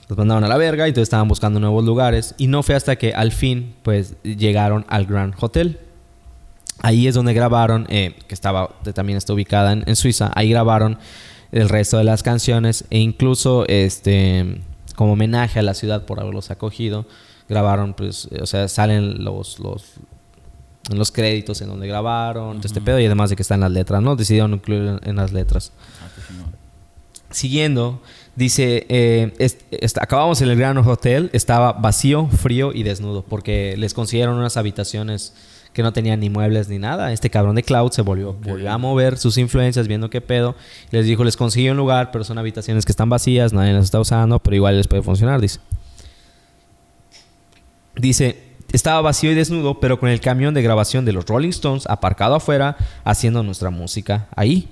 [0.07, 2.35] los mandaban a la verga y entonces estaban buscando nuevos lugares.
[2.37, 5.79] Y no fue hasta que al fin, pues, llegaron al Grand Hotel.
[6.81, 10.31] Ahí es donde grabaron, eh, que estaba, también está ubicada en, en Suiza.
[10.35, 10.99] Ahí grabaron
[11.51, 14.61] el resto de las canciones e incluso, este,
[14.95, 17.05] como homenaje a la ciudad por haberlos acogido,
[17.47, 19.93] grabaron, pues, eh, o sea, salen los, los,
[20.93, 24.15] los créditos en donde grabaron, este pedo y además de que están las letras, ¿no?
[24.15, 25.71] Decidieron incluir en- en las letras
[26.03, 26.07] Ah.
[27.35, 28.01] Siguiendo,
[28.35, 33.75] dice, eh, est- est- acabamos en el Gran Hotel, estaba vacío, frío y desnudo, porque
[33.77, 35.33] les consiguieron unas habitaciones
[35.73, 37.11] que no tenían ni muebles ni nada.
[37.11, 40.55] Este cabrón de Cloud se volvió, volvió a mover sus influencias, viendo qué pedo.
[40.91, 43.99] Les dijo, les conseguí un lugar, pero son habitaciones que están vacías, nadie las está
[43.99, 45.59] usando, pero igual les puede funcionar, dice.
[47.95, 51.85] Dice, estaba vacío y desnudo, pero con el camión de grabación de los Rolling Stones
[51.87, 54.69] aparcado afuera, haciendo nuestra música ahí.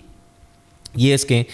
[0.96, 1.48] Y es que,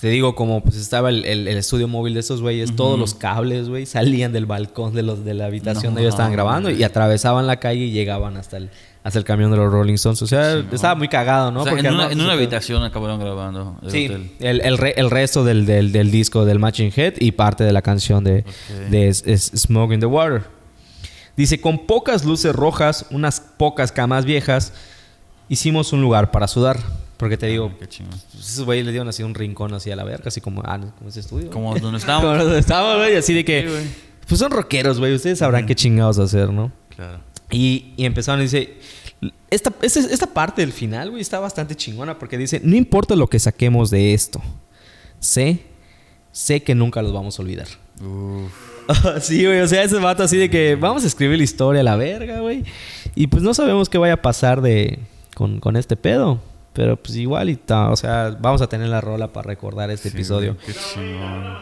[0.00, 3.14] te digo, como pues estaba el, el- el estudio móvil de esos güeyes, todos los
[3.14, 6.70] cables, güey, salían del balcón de, los, de la habitación No donde ellos estaban grabando
[6.70, 8.70] y atravesaban la calle y llegaban hasta el,
[9.04, 10.22] hasta el camión de los Rolling Stones.
[10.22, 10.74] O sea, Sí, no.
[10.74, 11.60] estaba muy cagado, ¿no?
[11.60, 14.30] O sea, Porque en, una, en habitación acabaron grabando el Sí, hotel.
[14.40, 17.72] el, el, re- el resto del, del, del disco del Matching Head y parte de
[17.72, 18.44] la canción de,
[18.88, 20.44] de Smoke in the Water.
[21.36, 24.72] Dice, con pocas luces rojas, unas pocas camas viejas,
[25.50, 26.78] hicimos un lugar para sudar.
[27.20, 28.18] Porque te digo, Qué chingón.
[28.32, 30.80] pues, esos güeyes le dieron así un rincón así a la verga, así como, ah,
[30.96, 31.50] como ese estudio.
[31.50, 32.38] Como donde Como estábamos.
[32.38, 33.90] donde estábamos, güey, así de que, Sí,
[34.26, 36.72] pues son rockeros, güey, ustedes sabrán qué chingados hacer, ¿no?
[36.96, 37.20] Claro.
[37.50, 38.78] Y, y empezaron, dice,
[39.50, 43.26] esta, esta, esta parte del final, güey, está bastante chingona porque dice, no importa lo
[43.26, 44.40] que saquemos de esto,
[45.18, 45.60] sé,
[46.32, 47.66] sé que nunca los vamos a olvidar.
[48.00, 48.50] Uf.
[49.20, 51.84] sí, güey, o sea, ese vato así de que vamos a escribir la historia a
[51.84, 52.64] la verga, güey.
[53.14, 55.00] Y pues no sabemos qué vaya a pasar de
[55.34, 56.40] con, con este pedo.
[56.80, 60.08] Pero pues igual y ta, o sea, vamos a tener la rola para recordar este
[60.08, 60.54] Sí, episodio.
[60.54, 61.58] güey, Qué chingón.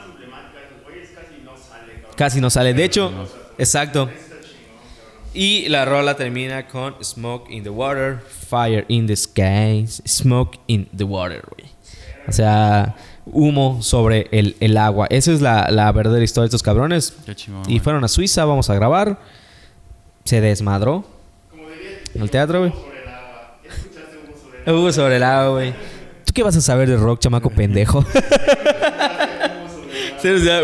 [2.15, 2.73] Casi no sale.
[2.73, 3.11] De hecho,
[3.59, 4.09] exacto.
[5.35, 10.89] Y la rola termina con Smoke in the Water, Fire in the Skies, Smoke in
[10.97, 11.69] the Water, güey.
[12.29, 12.95] O sea,
[13.27, 15.09] humo sobre el, el agua.
[15.11, 17.13] Esa es la, la verdadera historia de estos cabrones.
[17.27, 17.69] Qué chingón.
[17.69, 19.19] Y fueron a Suiza, vamos a grabar.
[20.23, 21.05] Se desmadró.
[22.15, 22.73] En el teatro, güey.
[24.73, 25.73] Hugo sobre el agua, güey.
[26.25, 28.05] ¿Tú qué vas a saber de rock, chamaco pendejo?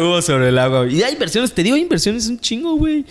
[0.01, 0.81] Hugo sobre el agua.
[0.85, 0.97] güey.
[0.99, 3.05] Y hay versiones, te digo, hay versiones un chingo, güey.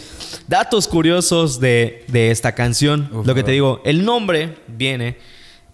[0.48, 3.10] Datos curiosos de, de esta canción.
[3.14, 5.18] Uf, Lo que te digo, el nombre viene,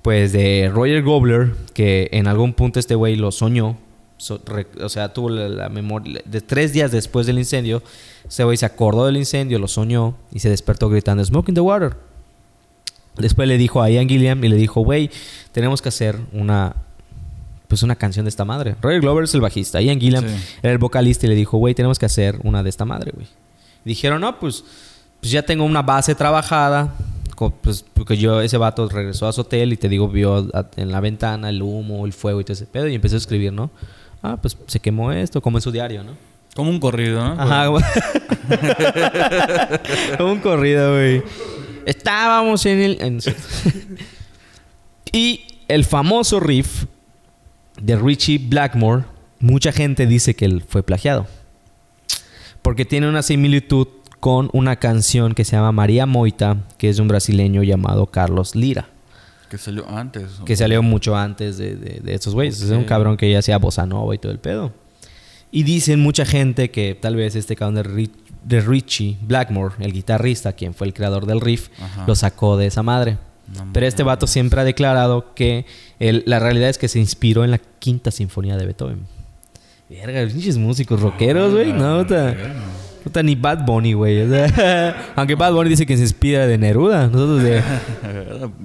[0.01, 3.77] pues, de Roger Gobler, que en algún punto este güey lo soñó.
[4.17, 6.21] So- re- o sea, tuvo la, la memoria.
[6.25, 7.81] De tres días después del incendio,
[8.27, 11.61] ese güey se acordó del incendio, lo soñó y se despertó gritando: Smoke in the
[11.61, 11.93] water.
[13.19, 15.09] Después le dijo a Ian Gilliam y le dijo: Güey,
[15.51, 16.75] tenemos que hacer una.
[17.67, 18.75] Pues una canción de esta madre.
[18.81, 19.79] Roger Glover es el bajista.
[19.81, 20.35] Ian Gilliam Sí.
[20.63, 23.27] era el vocalista y le dijo: Güey, tenemos que hacer una de esta madre, güey.
[23.85, 24.63] Dijeron: No, pues,
[25.19, 26.95] pues ya tengo una base trabajada.
[27.61, 30.91] Pues porque yo, ese vato regresó a su hotel y te digo, vio a- en
[30.91, 32.85] la ventana el humo, el fuego y todo ese pedo.
[32.89, 33.69] Y empezó a escribir, ¿no?
[34.21, 36.11] Ah, pues se quemó esto, como en su diario, ¿no?
[36.53, 37.41] Como un corrido, ¿no?
[37.41, 37.81] Ajá, güey.
[40.17, 41.23] Como un corrido, güey.
[41.89, 43.01] Estábamos en el.
[43.01, 43.19] en-
[45.11, 46.85] y el famoso riff
[47.81, 49.03] de Richie Blackmore,
[49.39, 51.27] mucha gente dice que él fue plagiado.
[52.61, 53.87] Porque tiene una similitud
[54.19, 58.53] con una canción que se llama María Moita, que es de un brasileño llamado Carlos
[58.53, 58.89] Lira,
[59.49, 60.25] Que salió antes.
[60.45, 62.61] que salió mucho antes de, de, de estos güeyes.
[62.61, 64.73] Es un cabrón que ya hacía bossa nova y todo el pedo.
[65.51, 68.11] Y dicen mucha gente que tal vez este cabrón de, Ri-
[68.43, 72.05] de Richie Blackmore, el guitarrista, quien fue el creador del riff, Ajá.
[72.07, 73.17] lo sacó de esa madre.
[73.55, 75.65] No Pero este vato siempre ha declarado que
[75.99, 79.07] la realidad es que se inspiró en la quinta sinfonía de Beethoven.
[79.89, 81.73] Verga, pinches músicos rockeros, güey.
[81.73, 82.35] No, puta,
[83.03, 84.21] puta, ni Bad Bunny, güey.
[84.21, 87.07] O sea, aunque Bad Bunny dice que se inspira de Neruda.
[87.07, 87.63] Nosotros de...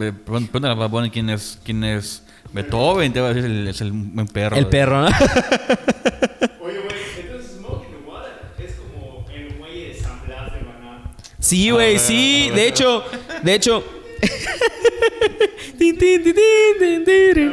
[0.00, 2.22] Eh, a Bad Bunny quién es, quién es
[2.54, 4.56] Beethoven, te va a decir, es el buen perro.
[4.56, 5.06] El perro, ¿no?
[6.62, 10.60] Oye, güey, entonces Smoke in the Water es como el muelle de San Blas de
[10.60, 11.10] Maná.
[11.44, 12.50] Sí, güey, sí.
[12.54, 13.02] De hecho,
[13.42, 13.84] de hecho.
[15.78, 16.22] Tin, tin.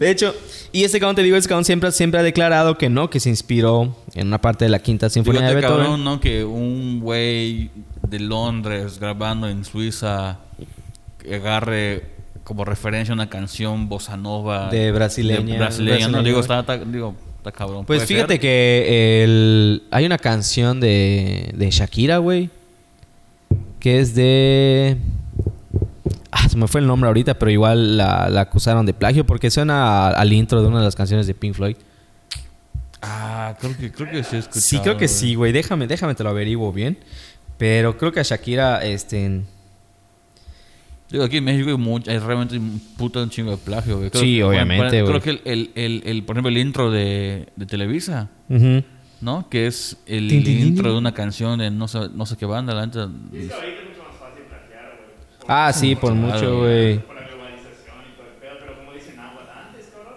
[0.00, 0.34] De hecho,
[0.72, 3.30] Y este cabrón, te digo, este cabrón siempre, siempre ha declarado que no, que se
[3.30, 5.84] inspiró en una parte de la quinta sinfonía de Fíjate, Beethoven.
[5.84, 6.20] cabrón, ¿no?
[6.20, 7.70] Que un güey
[8.06, 10.38] de Londres grabando en Suiza
[11.32, 12.04] agarre
[12.44, 17.14] como referencia una canción bossa nova De brasileña- de brasileña, no digo está, está- digo
[17.38, 18.40] está cabrón Pues fíjate ser.
[18.40, 22.50] que el, hay una canción de, de Shakira, güey.
[23.86, 24.96] Que es de...
[26.32, 29.48] Ah, se me fue el nombre ahorita, pero igual la, la acusaron de plagio porque
[29.48, 31.76] suena al intro de una de las canciones de Pink Floyd.
[33.00, 35.52] ah creo que creo que sí he escuchado, Sí, creo que sí, güey.
[35.52, 36.98] Déjame, déjame te lo averiguo bien.
[37.58, 39.42] Pero creo que a Shakira, este...
[41.08, 44.10] Digo, aquí en México hay, mucho, hay realmente un puto un chingo de plagio, güey.
[44.12, 45.20] Sí, que, obviamente, Creo güey.
[45.20, 48.82] que el, el, el, el- por ejemplo, el intro de, de Televisa, ujú.
[49.20, 49.48] ¿No?
[49.48, 50.92] Que es el Tin, tin, tin, intro tin.
[50.92, 52.84] de una canción de no sé, no sé qué banda, la.
[52.84, 52.90] Es
[55.48, 56.98] Ah, sí, por Claro, mucho, güey.
[56.98, 60.14] Por la globalización y todo el pedo, pero como dicen aguas antes, cabrón.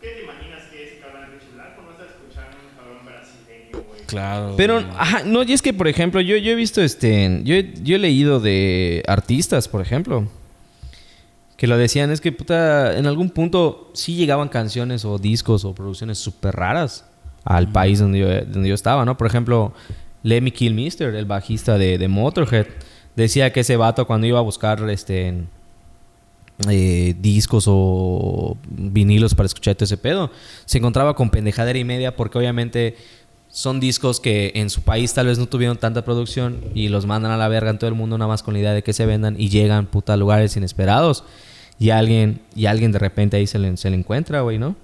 [0.00, 1.82] ¿Qué te imaginas que ese cabrón es Richie Blanco?
[1.86, 4.00] No estás escuchando un cabrón brasileño, güey.
[4.06, 4.54] Claro.
[4.56, 7.74] Pero, ajá, no, y es que, por ejemplo, yo, yo he visto, este, yo, he-
[7.82, 10.26] yo he leído de artistas, por ejemplo,
[11.56, 15.74] que lo decían, es que, puta, en algún punto sí llegaban canciones o discos o
[15.76, 17.04] producciones súper raras
[17.44, 19.16] al país donde yo, donde yo estaba, ¿no?
[19.16, 19.72] Por ejemplo,
[20.22, 22.66] Lemmy Kilmister, el bajista de, de Motorhead,
[23.16, 25.44] decía que ese vato cuando iba a buscar, este,
[26.70, 30.30] eh, discos o vinilos para escuchar todo ese pedo,
[30.64, 32.96] se encontraba con pendejadera y media porque obviamente
[33.48, 37.32] son discos que en su país tal vez no tuvieron tanta producción y los mandan
[37.32, 39.06] a la verga en todo el mundo nada más con la idea de que se
[39.06, 41.24] vendan y llegan puta a lugares inesperados
[41.78, 44.76] y alguien y alguien de repente ahí se le, se le encuentra, güey, ¿no?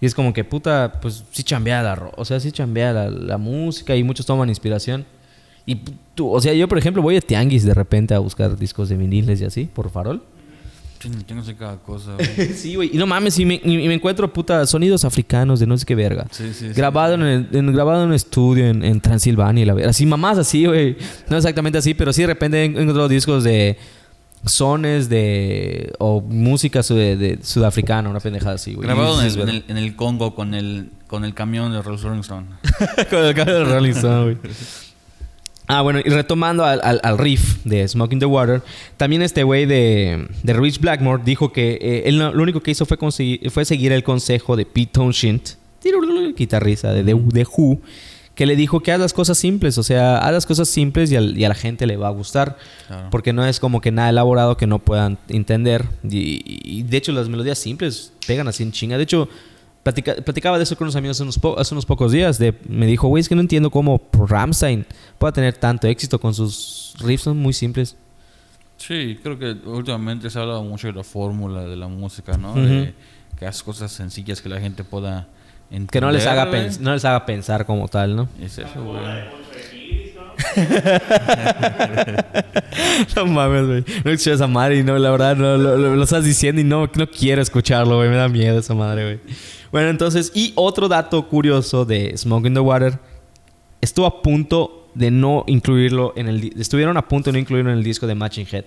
[0.00, 3.10] Y es como que puta, pues sí chambea la, ro- o sea, sí chambea la,
[3.10, 5.04] la música y muchos toman inspiración.
[5.64, 5.76] Y
[6.14, 8.96] tú, o sea, yo por ejemplo voy a Tianguis de repente a buscar discos de
[8.96, 10.22] viniles y así, por farol.
[11.28, 12.48] Yo no sé cada cosa, güey.
[12.54, 12.90] Sí, güey.
[12.92, 15.94] Y no mames, y me, y me encuentro puta sonidos africanos de no sé qué
[15.94, 16.26] verga.
[16.30, 16.72] Sí, sí, sí.
[16.74, 19.90] grabado, En, el- en- grabado en un estudio en, en Transilvania y la verga.
[19.90, 20.96] Así, mamás así, güey.
[21.28, 23.76] No exactamente así, pero sí de repente en- encuentro discos de
[24.46, 25.92] sones de...
[25.98, 28.86] o música su- de, de sudafricana, una pendejada así, güey.
[28.86, 29.52] Grabado en el, en, verga.
[29.52, 32.46] el, en el Congo con el, con el camión de Rolling Stone.
[33.10, 34.36] Con el cambio de Rolling Stone, güey.
[35.68, 38.62] Ah, bueno, y retomando al, al- al riff de Smoking the Water,
[38.96, 42.86] también este güey de, de Rich Blackmore dijo que eh, él lo único que hizo
[42.86, 45.42] fue, conseguir- fue seguir el consejo de Pete Townshend,
[46.36, 47.80] guitarrista de The, The Who,
[48.36, 51.16] que le dijo que haz las cosas simples, o sea, haz las cosas simples y,
[51.16, 53.08] al- y a la gente le va a gustar, Claro.
[53.10, 55.86] porque no es como que nada elaborado que no puedan entender.
[56.04, 56.42] Y,
[56.78, 58.96] y de hecho las melodías simples pegan así en chinga.
[58.98, 59.28] De hecho,
[59.82, 62.38] platica- platicaba de eso con unos amigos hace unos, po- hace unos pocos días.
[62.38, 64.84] De, me dijo, güey, es que no entiendo cómo Ramstein
[65.18, 67.96] pueda tener tanto éxito con sus riffs, son muy simples.
[68.76, 72.50] Sí, creo que últimamente se ha hablado mucho de la fórmula de la música, ¿no?
[72.50, 72.60] Ujú.
[72.60, 72.94] De
[73.38, 75.26] que hagas cosas sencillas que la gente pueda
[75.70, 75.90] entender.
[75.90, 76.46] Que no les haga,
[76.80, 78.28] no les haga pensar como tal, ¿no?
[78.40, 79.00] Es eso, güey.
[83.16, 83.84] no mames, güey.
[84.04, 86.64] No escuché esa madre y no, la verdad, no, lo, lo- lo estás diciendo y
[86.64, 88.08] no, no quiero escucharlo, güey.
[88.08, 89.20] Me da miedo esa madre, güey.
[89.72, 92.98] Bueno, entonces, y otro dato curioso de Smoke in the Water.
[93.80, 96.52] Estuvo a punto de no incluirlo en el...
[96.58, 98.64] Estuvieron a punto de no incluirlo en el disco de Matching Head.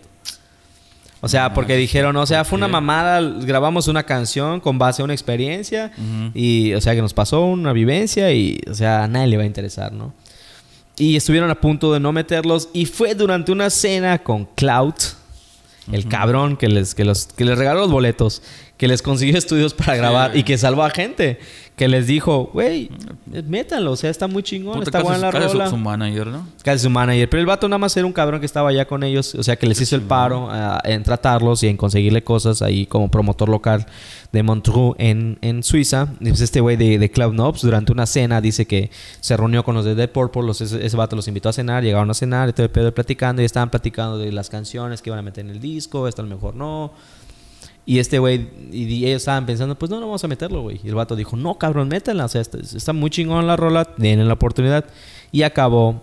[1.21, 4.77] O sea, No porque dijeron, o sea, ¿por fue una mamada, grabamos una canción con
[4.77, 5.91] base a una experiencia
[6.34, 9.43] y, o sea, que nos pasó una vivencia y, o sea, a nadie le va
[9.43, 10.13] a interesar, ¿no?
[10.97, 14.95] Y estuvieron a punto de no meterlos y fue durante una cena con Cloud,
[15.91, 18.43] el cabrón que les, que, los, que les regaló los boletos,
[18.77, 21.39] que les consiguió estudios para grabar y que salvó a gente,
[21.79, 22.89] que les dijo, güey,
[23.47, 25.69] métanlo, o sea, está muy chingón, Puta, está casi- buena la casi rola.
[25.69, 26.45] su manager, ¿no?
[26.61, 27.29] Casi su manager.
[27.29, 29.33] Pero el vato nada más era un cabrón que estaba allá con ellos.
[29.35, 30.49] O sea, que les hizo el paro
[30.83, 33.85] en tratarlos y en conseguirle cosas ahí como promotor local
[34.33, 36.09] de Montreux en, en Suiza.
[36.19, 39.63] Y pues este güey de, de Cloud Nobs durante una cena dice que se reunió
[39.63, 40.43] con los de Dead Purple.
[40.43, 41.81] Los, ese, ese vato los invitó a cenar.
[41.81, 43.41] Llegaron a cenar y todo el pedo platicando.
[43.41, 46.09] Y estaban platicando de las canciones que iban a meter en el disco.
[46.09, 46.91] Esto a lo mejor no.
[47.89, 50.80] Y este güey, y, y ellos estaban pensando, pues no, no vamos a meterlo, güey.
[50.84, 52.25] Y el vato dijo, no, cabrón, métanla.
[52.25, 54.86] O sea, está, está muy chingón la rola, denle la oportunidad.
[55.31, 56.00] Y acabó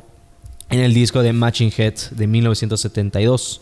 [0.68, 3.60] en el disco de Matching Heads de 1972.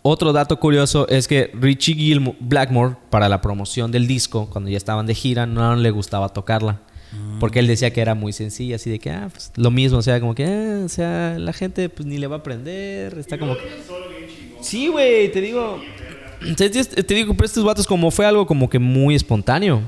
[0.00, 4.78] Otro dato curioso es que Richie Gilmore, Blackmore, para la promoción del disco, cuando ya
[4.78, 6.80] estaban de gira, no le gustaba tocarla.
[7.38, 10.02] Porque él decía que era muy sencilla, así de que, ah, pues lo mismo, o
[10.02, 13.36] sea, como que, ah, o sea, la gente pues ni le va a aprender, está
[13.36, 13.60] como que...
[14.62, 15.78] Sí, güey, te digo...
[16.56, 19.82] Te, digo, pero estos vatos como fue algo como que muy espontáneo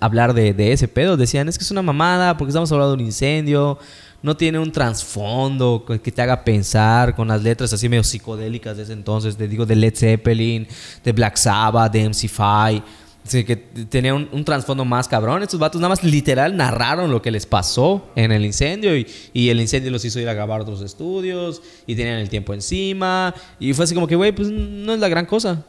[0.00, 1.16] hablar de, ese pedo.
[1.16, 3.78] Decían, es que es una mamada porque estamos hablando de un incendio,
[4.22, 8.84] no tiene un trasfondo que te haga pensar con las letras así medio psicodélicas de
[8.84, 9.36] ese entonces.
[9.36, 10.66] Te digo, de Led Zeppelin,
[11.04, 12.82] de Black Sabbath, de MC5.
[13.24, 15.44] Sí, que tenía un, un trasfondo más cabrón.
[15.44, 19.48] Estos vatos nada más literal narraron lo que les pasó en el incendio y, y
[19.48, 23.32] el incendio los hizo ir a grabar otros estudios y tenían el tiempo encima.
[23.60, 25.64] Y fue así como que, güey, pues no es la gran cosa.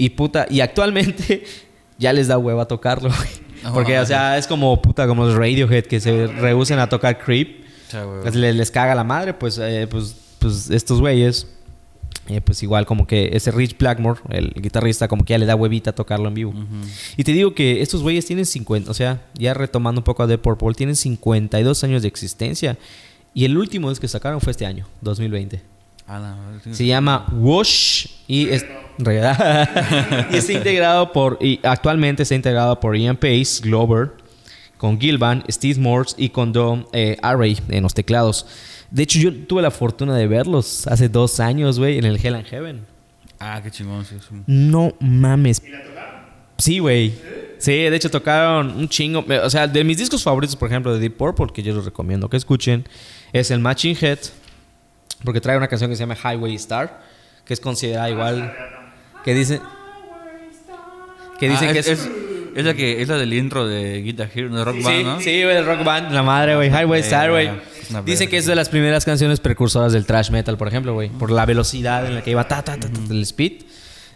[0.00, 1.44] Y puta, y actualmente
[1.98, 3.74] ya les da hueva tocarlo, güey.
[3.74, 7.66] Porque, o sea, es como puta, como los Radiohead que se rehusen a tocar Creep.
[7.92, 8.22] Güey.
[8.22, 11.48] Pues les, les caga la madre, pues, eh, pues, pues estos güeyes,
[12.28, 15.54] eh, pues igual como que ese Rich Blackmore, el guitarrista, como que ya le da
[15.54, 16.54] huevita tocarlo en vivo.
[17.18, 20.26] Y te digo que estos güeyes tienen 50, o sea, ya retomando un poco a
[20.26, 22.78] The Purple, tienen 52 años de existencia.
[23.34, 25.60] Y el último disco que sacaron fue este año, 2020.
[26.10, 26.74] A la madre, sí.
[26.74, 28.66] Se llama Wash y, es,
[28.98, 34.10] y está integrado por, y actualmente está integrado por Ian Pace, Glover,
[34.76, 38.44] con Gilvan, Steve Morse y con Don eh, Array en los teclados.
[38.90, 42.34] De hecho, yo tuve la fortuna de verlos hace dos años, güey, en el Hell
[42.34, 42.86] and Heaven.
[43.38, 44.34] Ah, qué chingón, sí, sí.
[44.48, 45.62] No mames.
[46.58, 47.14] Sí, güey.
[47.58, 49.24] Sí, de hecho tocaron un chingo.
[49.44, 52.28] O sea, de mis discos favoritos, por ejemplo, de Deep Purple, que yo les recomiendo
[52.28, 52.84] que escuchen,
[53.32, 54.18] es el Matching Head.
[55.24, 57.00] Porque trae una canción que se llama Highway Star,
[57.44, 58.54] que es considerada igual.
[59.24, 59.60] Que dice.
[61.38, 62.10] Que dicen Ah, que es, es.
[62.54, 65.20] es, la que es la del intro de Guitar Hero, de Rock Sí, Band, ¿no?
[65.20, 66.68] sí, güey, el rock band, la madre, güey.
[66.68, 67.46] Highway Eh, Star, güey.
[67.90, 68.26] verga.
[68.28, 71.08] que es de las primeras canciones precursoras del thrash metal, por ejemplo, güey.
[71.08, 73.62] Por la velocidad en la que iba, ta, ta, ta, ta, el speed.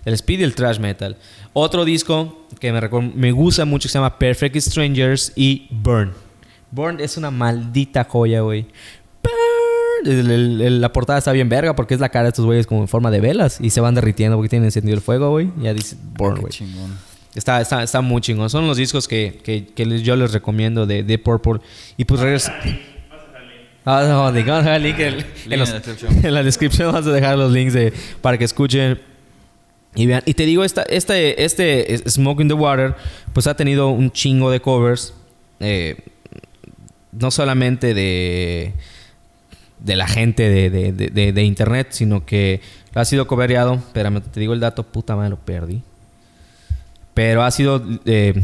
[0.04, 1.16] El speed y el thrash metal.
[1.54, 2.80] Otro disco que me,
[3.14, 6.12] me gusta mucho que se llama Perfect Strangers y Burn.
[6.70, 8.66] Burn es una maldita joya, güey.
[10.04, 10.18] Burn.
[10.20, 12.66] El- el- el- la portada está bien verga porque es la cara de estos güeyes
[12.66, 15.50] como en forma de velas y se van derritiendo porque tienen encendido el fuego, güey.
[15.60, 16.52] Ya dice Burn, Qué güey.
[17.34, 18.48] Está, está, está muy chingón.
[18.48, 21.60] Son los discos que, que, que les- yo les recomiendo de, de Purple.
[21.96, 22.54] Y pues regresa.
[23.86, 26.16] Ah, no, dejar el link en, en los- la descripción.
[26.24, 26.92] en la descripción.
[26.92, 27.92] Vamos a dejar los links de,
[28.22, 28.98] para que escuchen
[29.94, 30.22] y vean.
[30.26, 32.94] Y te digo, esta, este, este Smoke in the Water,
[33.32, 35.12] pues ha tenido un chingo de covers.
[35.60, 35.96] eh,
[37.12, 38.72] no solamente de,
[39.80, 42.60] de la gente de, de- de- internet, sino que
[42.94, 43.74] ha sido covereado.
[43.74, 45.82] Espérame, te digo el dato, puta madre, lo perdí.
[47.14, 47.82] Pero ha sido.
[48.06, 48.42] eh,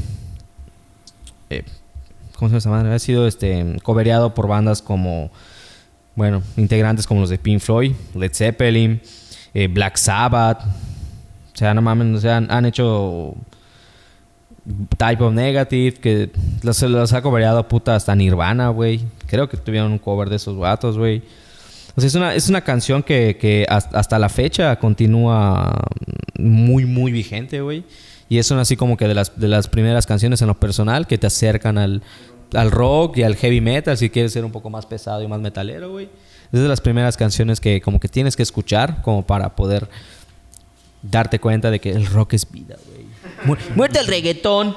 [1.51, 1.65] eh,
[2.37, 2.95] ¿Cómo se llama?
[2.95, 5.31] Ha sido este, covereado por bandas como.
[6.17, 9.01] Bueno, integrantes como los de Pink Floyd, Led Zeppelin,
[9.55, 10.63] eh, Black Sabbath.
[10.63, 13.35] O sea, no mames, han, han hecho.
[14.97, 16.31] Type of Negative, que
[16.63, 19.01] los, los ha covereado puta hasta Nirvana, güey.
[19.27, 21.23] Creo que tuvieron un cover de esos vatos, güey.
[21.97, 25.75] O sea, es una, es una canción que, que hasta la fecha continúa
[26.39, 27.85] muy, muy vigente, güey.
[28.29, 31.07] Y es una así como que de las, de las primeras canciones en lo personal
[31.07, 32.03] que te acercan al,
[32.55, 35.41] al rock y al heavy metal si quieres ser un poco más pesado y más
[35.41, 36.09] metalero, güey.
[36.53, 39.89] Es de las primeras canciones que como que tienes que escuchar como para poder
[41.03, 43.00] darte cuenta de que el rock es vida, güey.
[43.45, 44.77] Mu- Muerte al reggaetón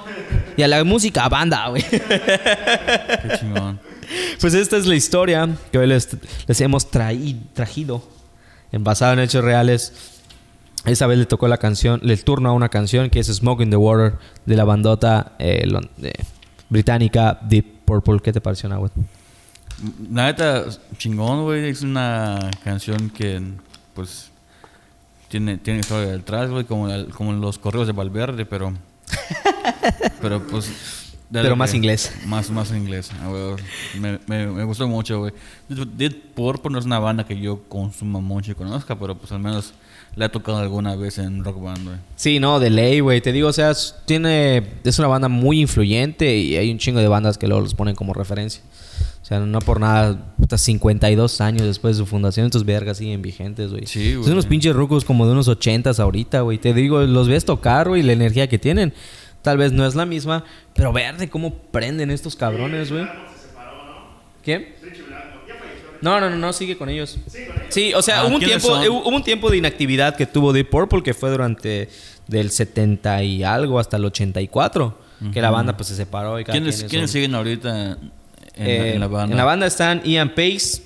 [0.57, 1.83] y a la música banda, güey.
[1.83, 3.79] Qué chingón.
[4.39, 6.09] Pues esta es la historia que hoy les,
[6.47, 8.07] les hemos traí- trajido,
[8.71, 9.93] en basado en hechos reales.
[10.85, 13.69] Esa vez le tocó la canción, le turno a una canción que es Smoke in
[13.69, 15.65] the Water de la bandota eh,
[16.01, 16.11] eh,
[16.69, 18.19] británica Deep Purple.
[18.21, 18.99] ¿Qué te pareció, Nahuatl?
[20.11, 20.65] La neta,
[20.97, 21.69] chingón, güey.
[21.69, 23.41] Es una canción que,
[23.93, 24.29] pues,
[25.33, 28.71] tiene, tiene historia detrás, güey, como, el- como los correos de Valverde, pero.
[30.21, 30.69] pero, pues.
[31.31, 32.13] Pero más que- inglés.
[32.27, 33.09] Más, más inglés.
[33.99, 35.33] Me, me, me gustó mucho, güey.
[35.67, 39.39] Dead Purple no es una banda que yo consuma mucho y conozca, pero, pues, al
[39.39, 39.73] menos
[40.15, 41.97] la he tocado alguna vez en Rock Band, güey.
[42.15, 43.19] Sí, no, de ley, güey.
[43.21, 43.71] Te digo, o sea,
[44.05, 47.73] tiene, es una banda muy influyente y hay un chingo de bandas que luego los
[47.73, 48.61] ponen como referencia.
[49.23, 53.21] O sea, no por nada, puta, 52 años después de su fundación, estos vergas siguen
[53.21, 53.85] vigentes, güey.
[53.87, 54.33] Sí, Son güey.
[54.33, 56.57] unos pinches rucos como de unos 80s ahorita, güey.
[56.57, 58.93] Te digo, los ves tocar, güey, la energía que tienen.
[59.41, 60.43] Tal vez no es la misma,
[60.75, 63.07] pero verde cómo prenden estos cabrones, güey.
[64.43, 64.67] ¿Quién?
[66.01, 67.17] No, no, no, no, sigue con ellos.
[67.69, 68.87] Sí, o sea, Ah, hubo un ¿quiénes tiempo, son?
[68.91, 71.87] hubo un tiempo de inactividad que tuvo Deep Purple que fue durante
[72.27, 74.99] del 70 y algo hasta el 84,
[75.31, 77.97] que la banda pues se separó y cada ¿Quiénes, ¿quiénes son- siguen ahorita
[78.55, 79.31] en, eh, en la banda?
[79.33, 80.83] En la banda están Ian Pace,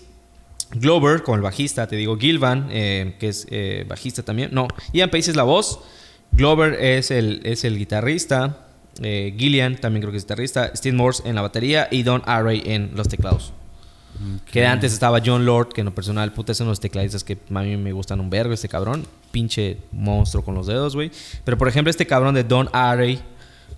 [0.71, 4.49] Glover, como el bajista, te digo, Gilvan, eh, que es eh, bajista también.
[4.53, 5.79] No, Ian Pace es la voz,
[6.31, 8.63] Glover es el, es el guitarrista,
[8.99, 12.91] Gillian también creo que es guitarrista, Steve Morse en la batería y Don Array en
[12.95, 13.53] los teclados.
[14.51, 17.61] Que antes estaba John Lord, que en lo personal, puta, de los tecladistas que a
[17.61, 19.05] mí me gustan un vergo, este cabrón.
[19.31, 21.11] Pinche monstruo con los dedos, güey.
[21.43, 23.19] Pero por ejemplo, este cabrón de Don Array,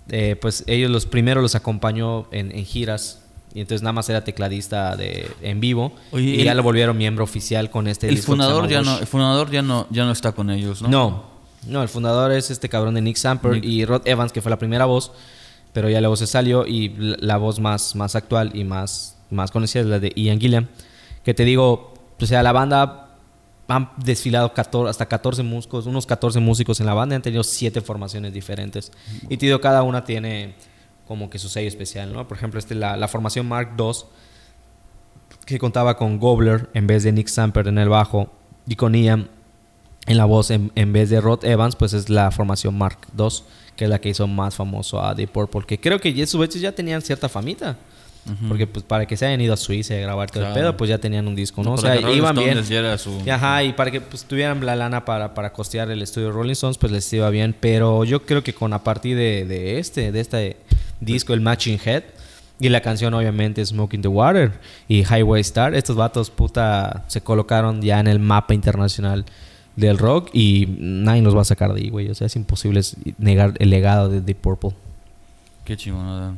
[0.08, 3.19] eh, pues ellos los primeros los acompañó en, en giras.
[3.54, 5.92] Y entonces nada más era tecladista de, en vivo.
[6.12, 8.98] Oye, y el- ya lo volvieron miembro oficial con este el disco fundador ya no,
[8.98, 10.88] el fundador ya no, ya no está con ellos, ¿no?
[10.88, 11.30] No.
[11.66, 13.64] No, el fundador es este cabrón de Nick Samper Nick.
[13.64, 15.12] y Rod Evans, que fue la primera voz,
[15.72, 19.50] pero ya luego se salió y la, la voz más, más actual y más, más
[19.50, 20.68] conocida es la de Ian Gilliam.
[21.24, 23.08] Que te digo, o sea, la banda
[23.68, 27.44] han desfilado 14 hasta 14 músicos, unos 14 músicos en la banda, y han tenido
[27.44, 28.90] 7 formaciones diferentes.
[29.28, 30.54] Y te digo, cada una tiene
[31.10, 32.28] como que su sello especial, ¿no?
[32.28, 33.90] Por ejemplo, este, la, la formación Mark II,
[35.44, 38.30] que contaba con Gobler en vez de Nick Samper en el bajo
[38.68, 39.28] y con Ian
[40.06, 43.26] en la voz en, en vez de Rod Evans, pues es la formación Mark II,
[43.74, 46.60] que es la que hizo más famoso a Deep Purple, que creo que sus hechos
[46.60, 47.76] ya tenían cierta famita.
[48.48, 50.90] Porque pues para que se hayan ido a Suiza a grabar todo el pedo, pues
[50.90, 51.72] ya tenían un disco, ¿no?
[51.72, 52.58] O sea, iban bien.
[52.58, 56.00] Stones su- Y Ajá, y para que pues, tuvieran la lana para, para costear el
[56.02, 57.56] estudio Rolling Stones, pues les iba bien.
[57.58, 60.56] Pero yo creo que con a partir de, de este, de este
[61.00, 62.04] disco, el Matching Head,
[62.60, 64.52] y la canción obviamente Smoking the Water
[64.86, 69.24] y Highway Star, estos vatos puta se colocaron ya en el mapa internacional
[69.76, 72.10] del rock y nadie nos va a sacar de ahí, güey.
[72.10, 72.82] O sea, es imposible
[73.18, 74.72] negar el legado de Deep Purple.
[75.64, 76.34] Qué chingonada.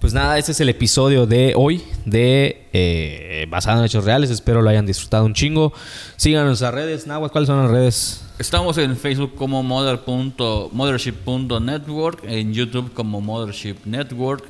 [0.00, 4.30] Pues nada, este es el episodio de hoy de eh, Basado en Hechos Reales.
[4.30, 5.74] Espero lo hayan disfrutado un chingo.
[6.16, 7.06] Síganos en nuestras redes.
[7.06, 8.24] Nahuatl, ¿cuáles son las redes?
[8.38, 14.44] Estamos en Facebook como mother punto- mothership.network, en YouTube como Mothership Network,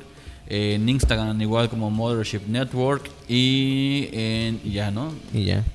[0.47, 5.11] en Instagram igual como Mothership Network y en y ya, ¿no?
[5.33, 5.65] Y ya.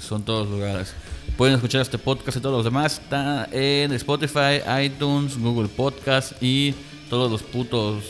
[0.00, 0.94] Son todos los lugares.
[1.36, 3.00] Pueden escuchar este podcast y todos los demás.
[3.02, 6.74] Está en Spotify, iTunes, Google Podcast y
[7.10, 8.02] todos los putos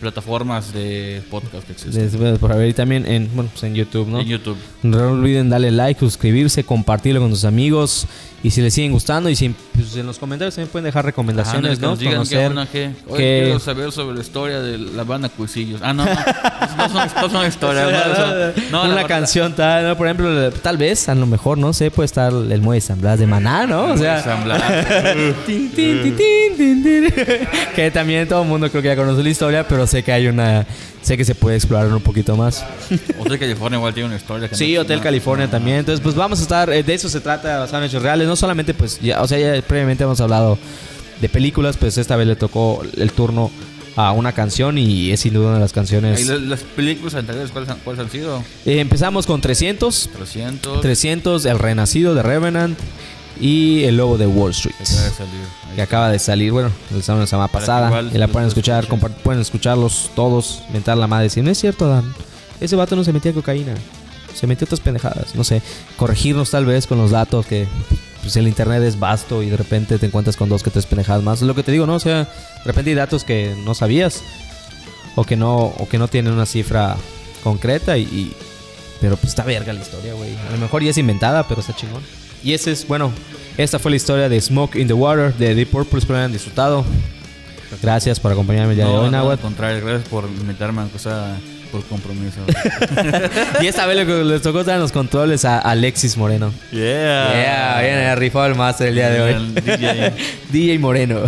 [0.00, 2.02] plataformas de podcast que existen.
[2.02, 4.20] Después por haber y también en, bueno, pues en YouTube, ¿no?
[4.20, 4.56] En YouTube.
[4.82, 8.06] No olviden darle like, suscribirse, compartirlo con sus amigos.
[8.46, 11.72] Y si les siguen gustando, y si pues, en los comentarios también pueden dejar recomendaciones,
[11.72, 11.88] Ajá, que ¿no?
[11.90, 15.80] nos digan Conocer qué- quiero saber sobre la historia de la banda Cuisillos.
[15.82, 16.12] Ah, no, no.
[16.76, 17.90] no son, no son historias.
[18.70, 19.96] no, la una canción tal, ¿no?
[19.96, 23.18] por ejemplo, tal vez, a lo mejor, no sé, puede estar el Muelle San Blas
[23.18, 23.86] de Maná, ¿no?
[23.86, 24.22] O sea,
[27.74, 30.26] que también todo el mundo creo que ya conoce la historia, pero sé que hay
[30.28, 30.66] una,
[31.02, 32.64] sé que se puede explorar un poquito más.
[33.18, 34.48] Hotel California igual tiene una historia.
[34.48, 35.78] que Sí, no- Hotel no- California también.
[35.78, 38.26] Entonces, pues vamos a estar, eh, de eso se trata, basado en hechos reales.
[38.26, 40.58] No solamente, pues, ya, o sea, ya previamente hemos hablado
[41.20, 43.50] de películas, pues esta vez le tocó el turno
[43.96, 46.26] a una canción y es sin duda una de las canciones.
[46.26, 48.44] las, las películas anteriores, ¿cuáles han, cuáles han sido?
[48.66, 50.80] Eh, empezamos con 300, 300.
[50.82, 52.78] 300, El Renacido de Revenant
[53.40, 54.74] y El Lobo de Wall Street.
[54.76, 55.40] que acaba de salir.
[55.74, 57.88] Que acaba de salir, bueno, la semana pasada.
[57.88, 58.86] igual y la pueden escuchar,
[59.22, 62.04] pueden escucharlos todos, mentar la madre y decir, no es cierto, Dan.
[62.60, 63.74] Ese vato no se metía cocaína.
[64.34, 65.34] Se metió otras pendejadas.
[65.34, 65.62] No sé,
[65.96, 67.66] corregirnos tal vez con los datos que
[68.26, 71.22] pues, el internet es vasto y de repente te encuentras con dos que tres pendejadas
[71.22, 71.40] más.
[71.40, 71.94] Es lo que te digo, ¿no?
[71.94, 74.22] O sea, de repente hay datos que no sabías
[75.14, 76.96] o que no, o que no tienen una cifra
[77.42, 78.32] concreta y, y-
[79.00, 80.30] pero pues está verga la historia, güey.
[80.48, 82.02] A lo mejor ya es inventada, pero está chingón.
[82.42, 83.12] Y ese es, bueno,
[83.58, 85.98] esta fue la historia de Smoke in the Water de Deep Purple.
[85.98, 86.84] Espero hayan disfrutado.
[87.82, 89.32] Gracias por acompañarme el día de No, hoy, no, Nahuatl.
[89.40, 91.36] al contrario, gracias por invitarme, aunque sea
[91.76, 92.40] por compromiso.
[93.60, 96.52] Y esta vez lo que les tocó estar en los controles a Alexis Moreno.
[96.70, 97.32] yeah.
[97.32, 99.34] Yeah, viene rifado el máster el día de hoy.
[99.54, 100.12] DJ.
[100.50, 101.20] DJ Moreno.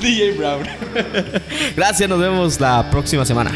[0.00, 0.66] DJ Brown.
[1.76, 3.52] Gracias, nos vemos la próxima semana.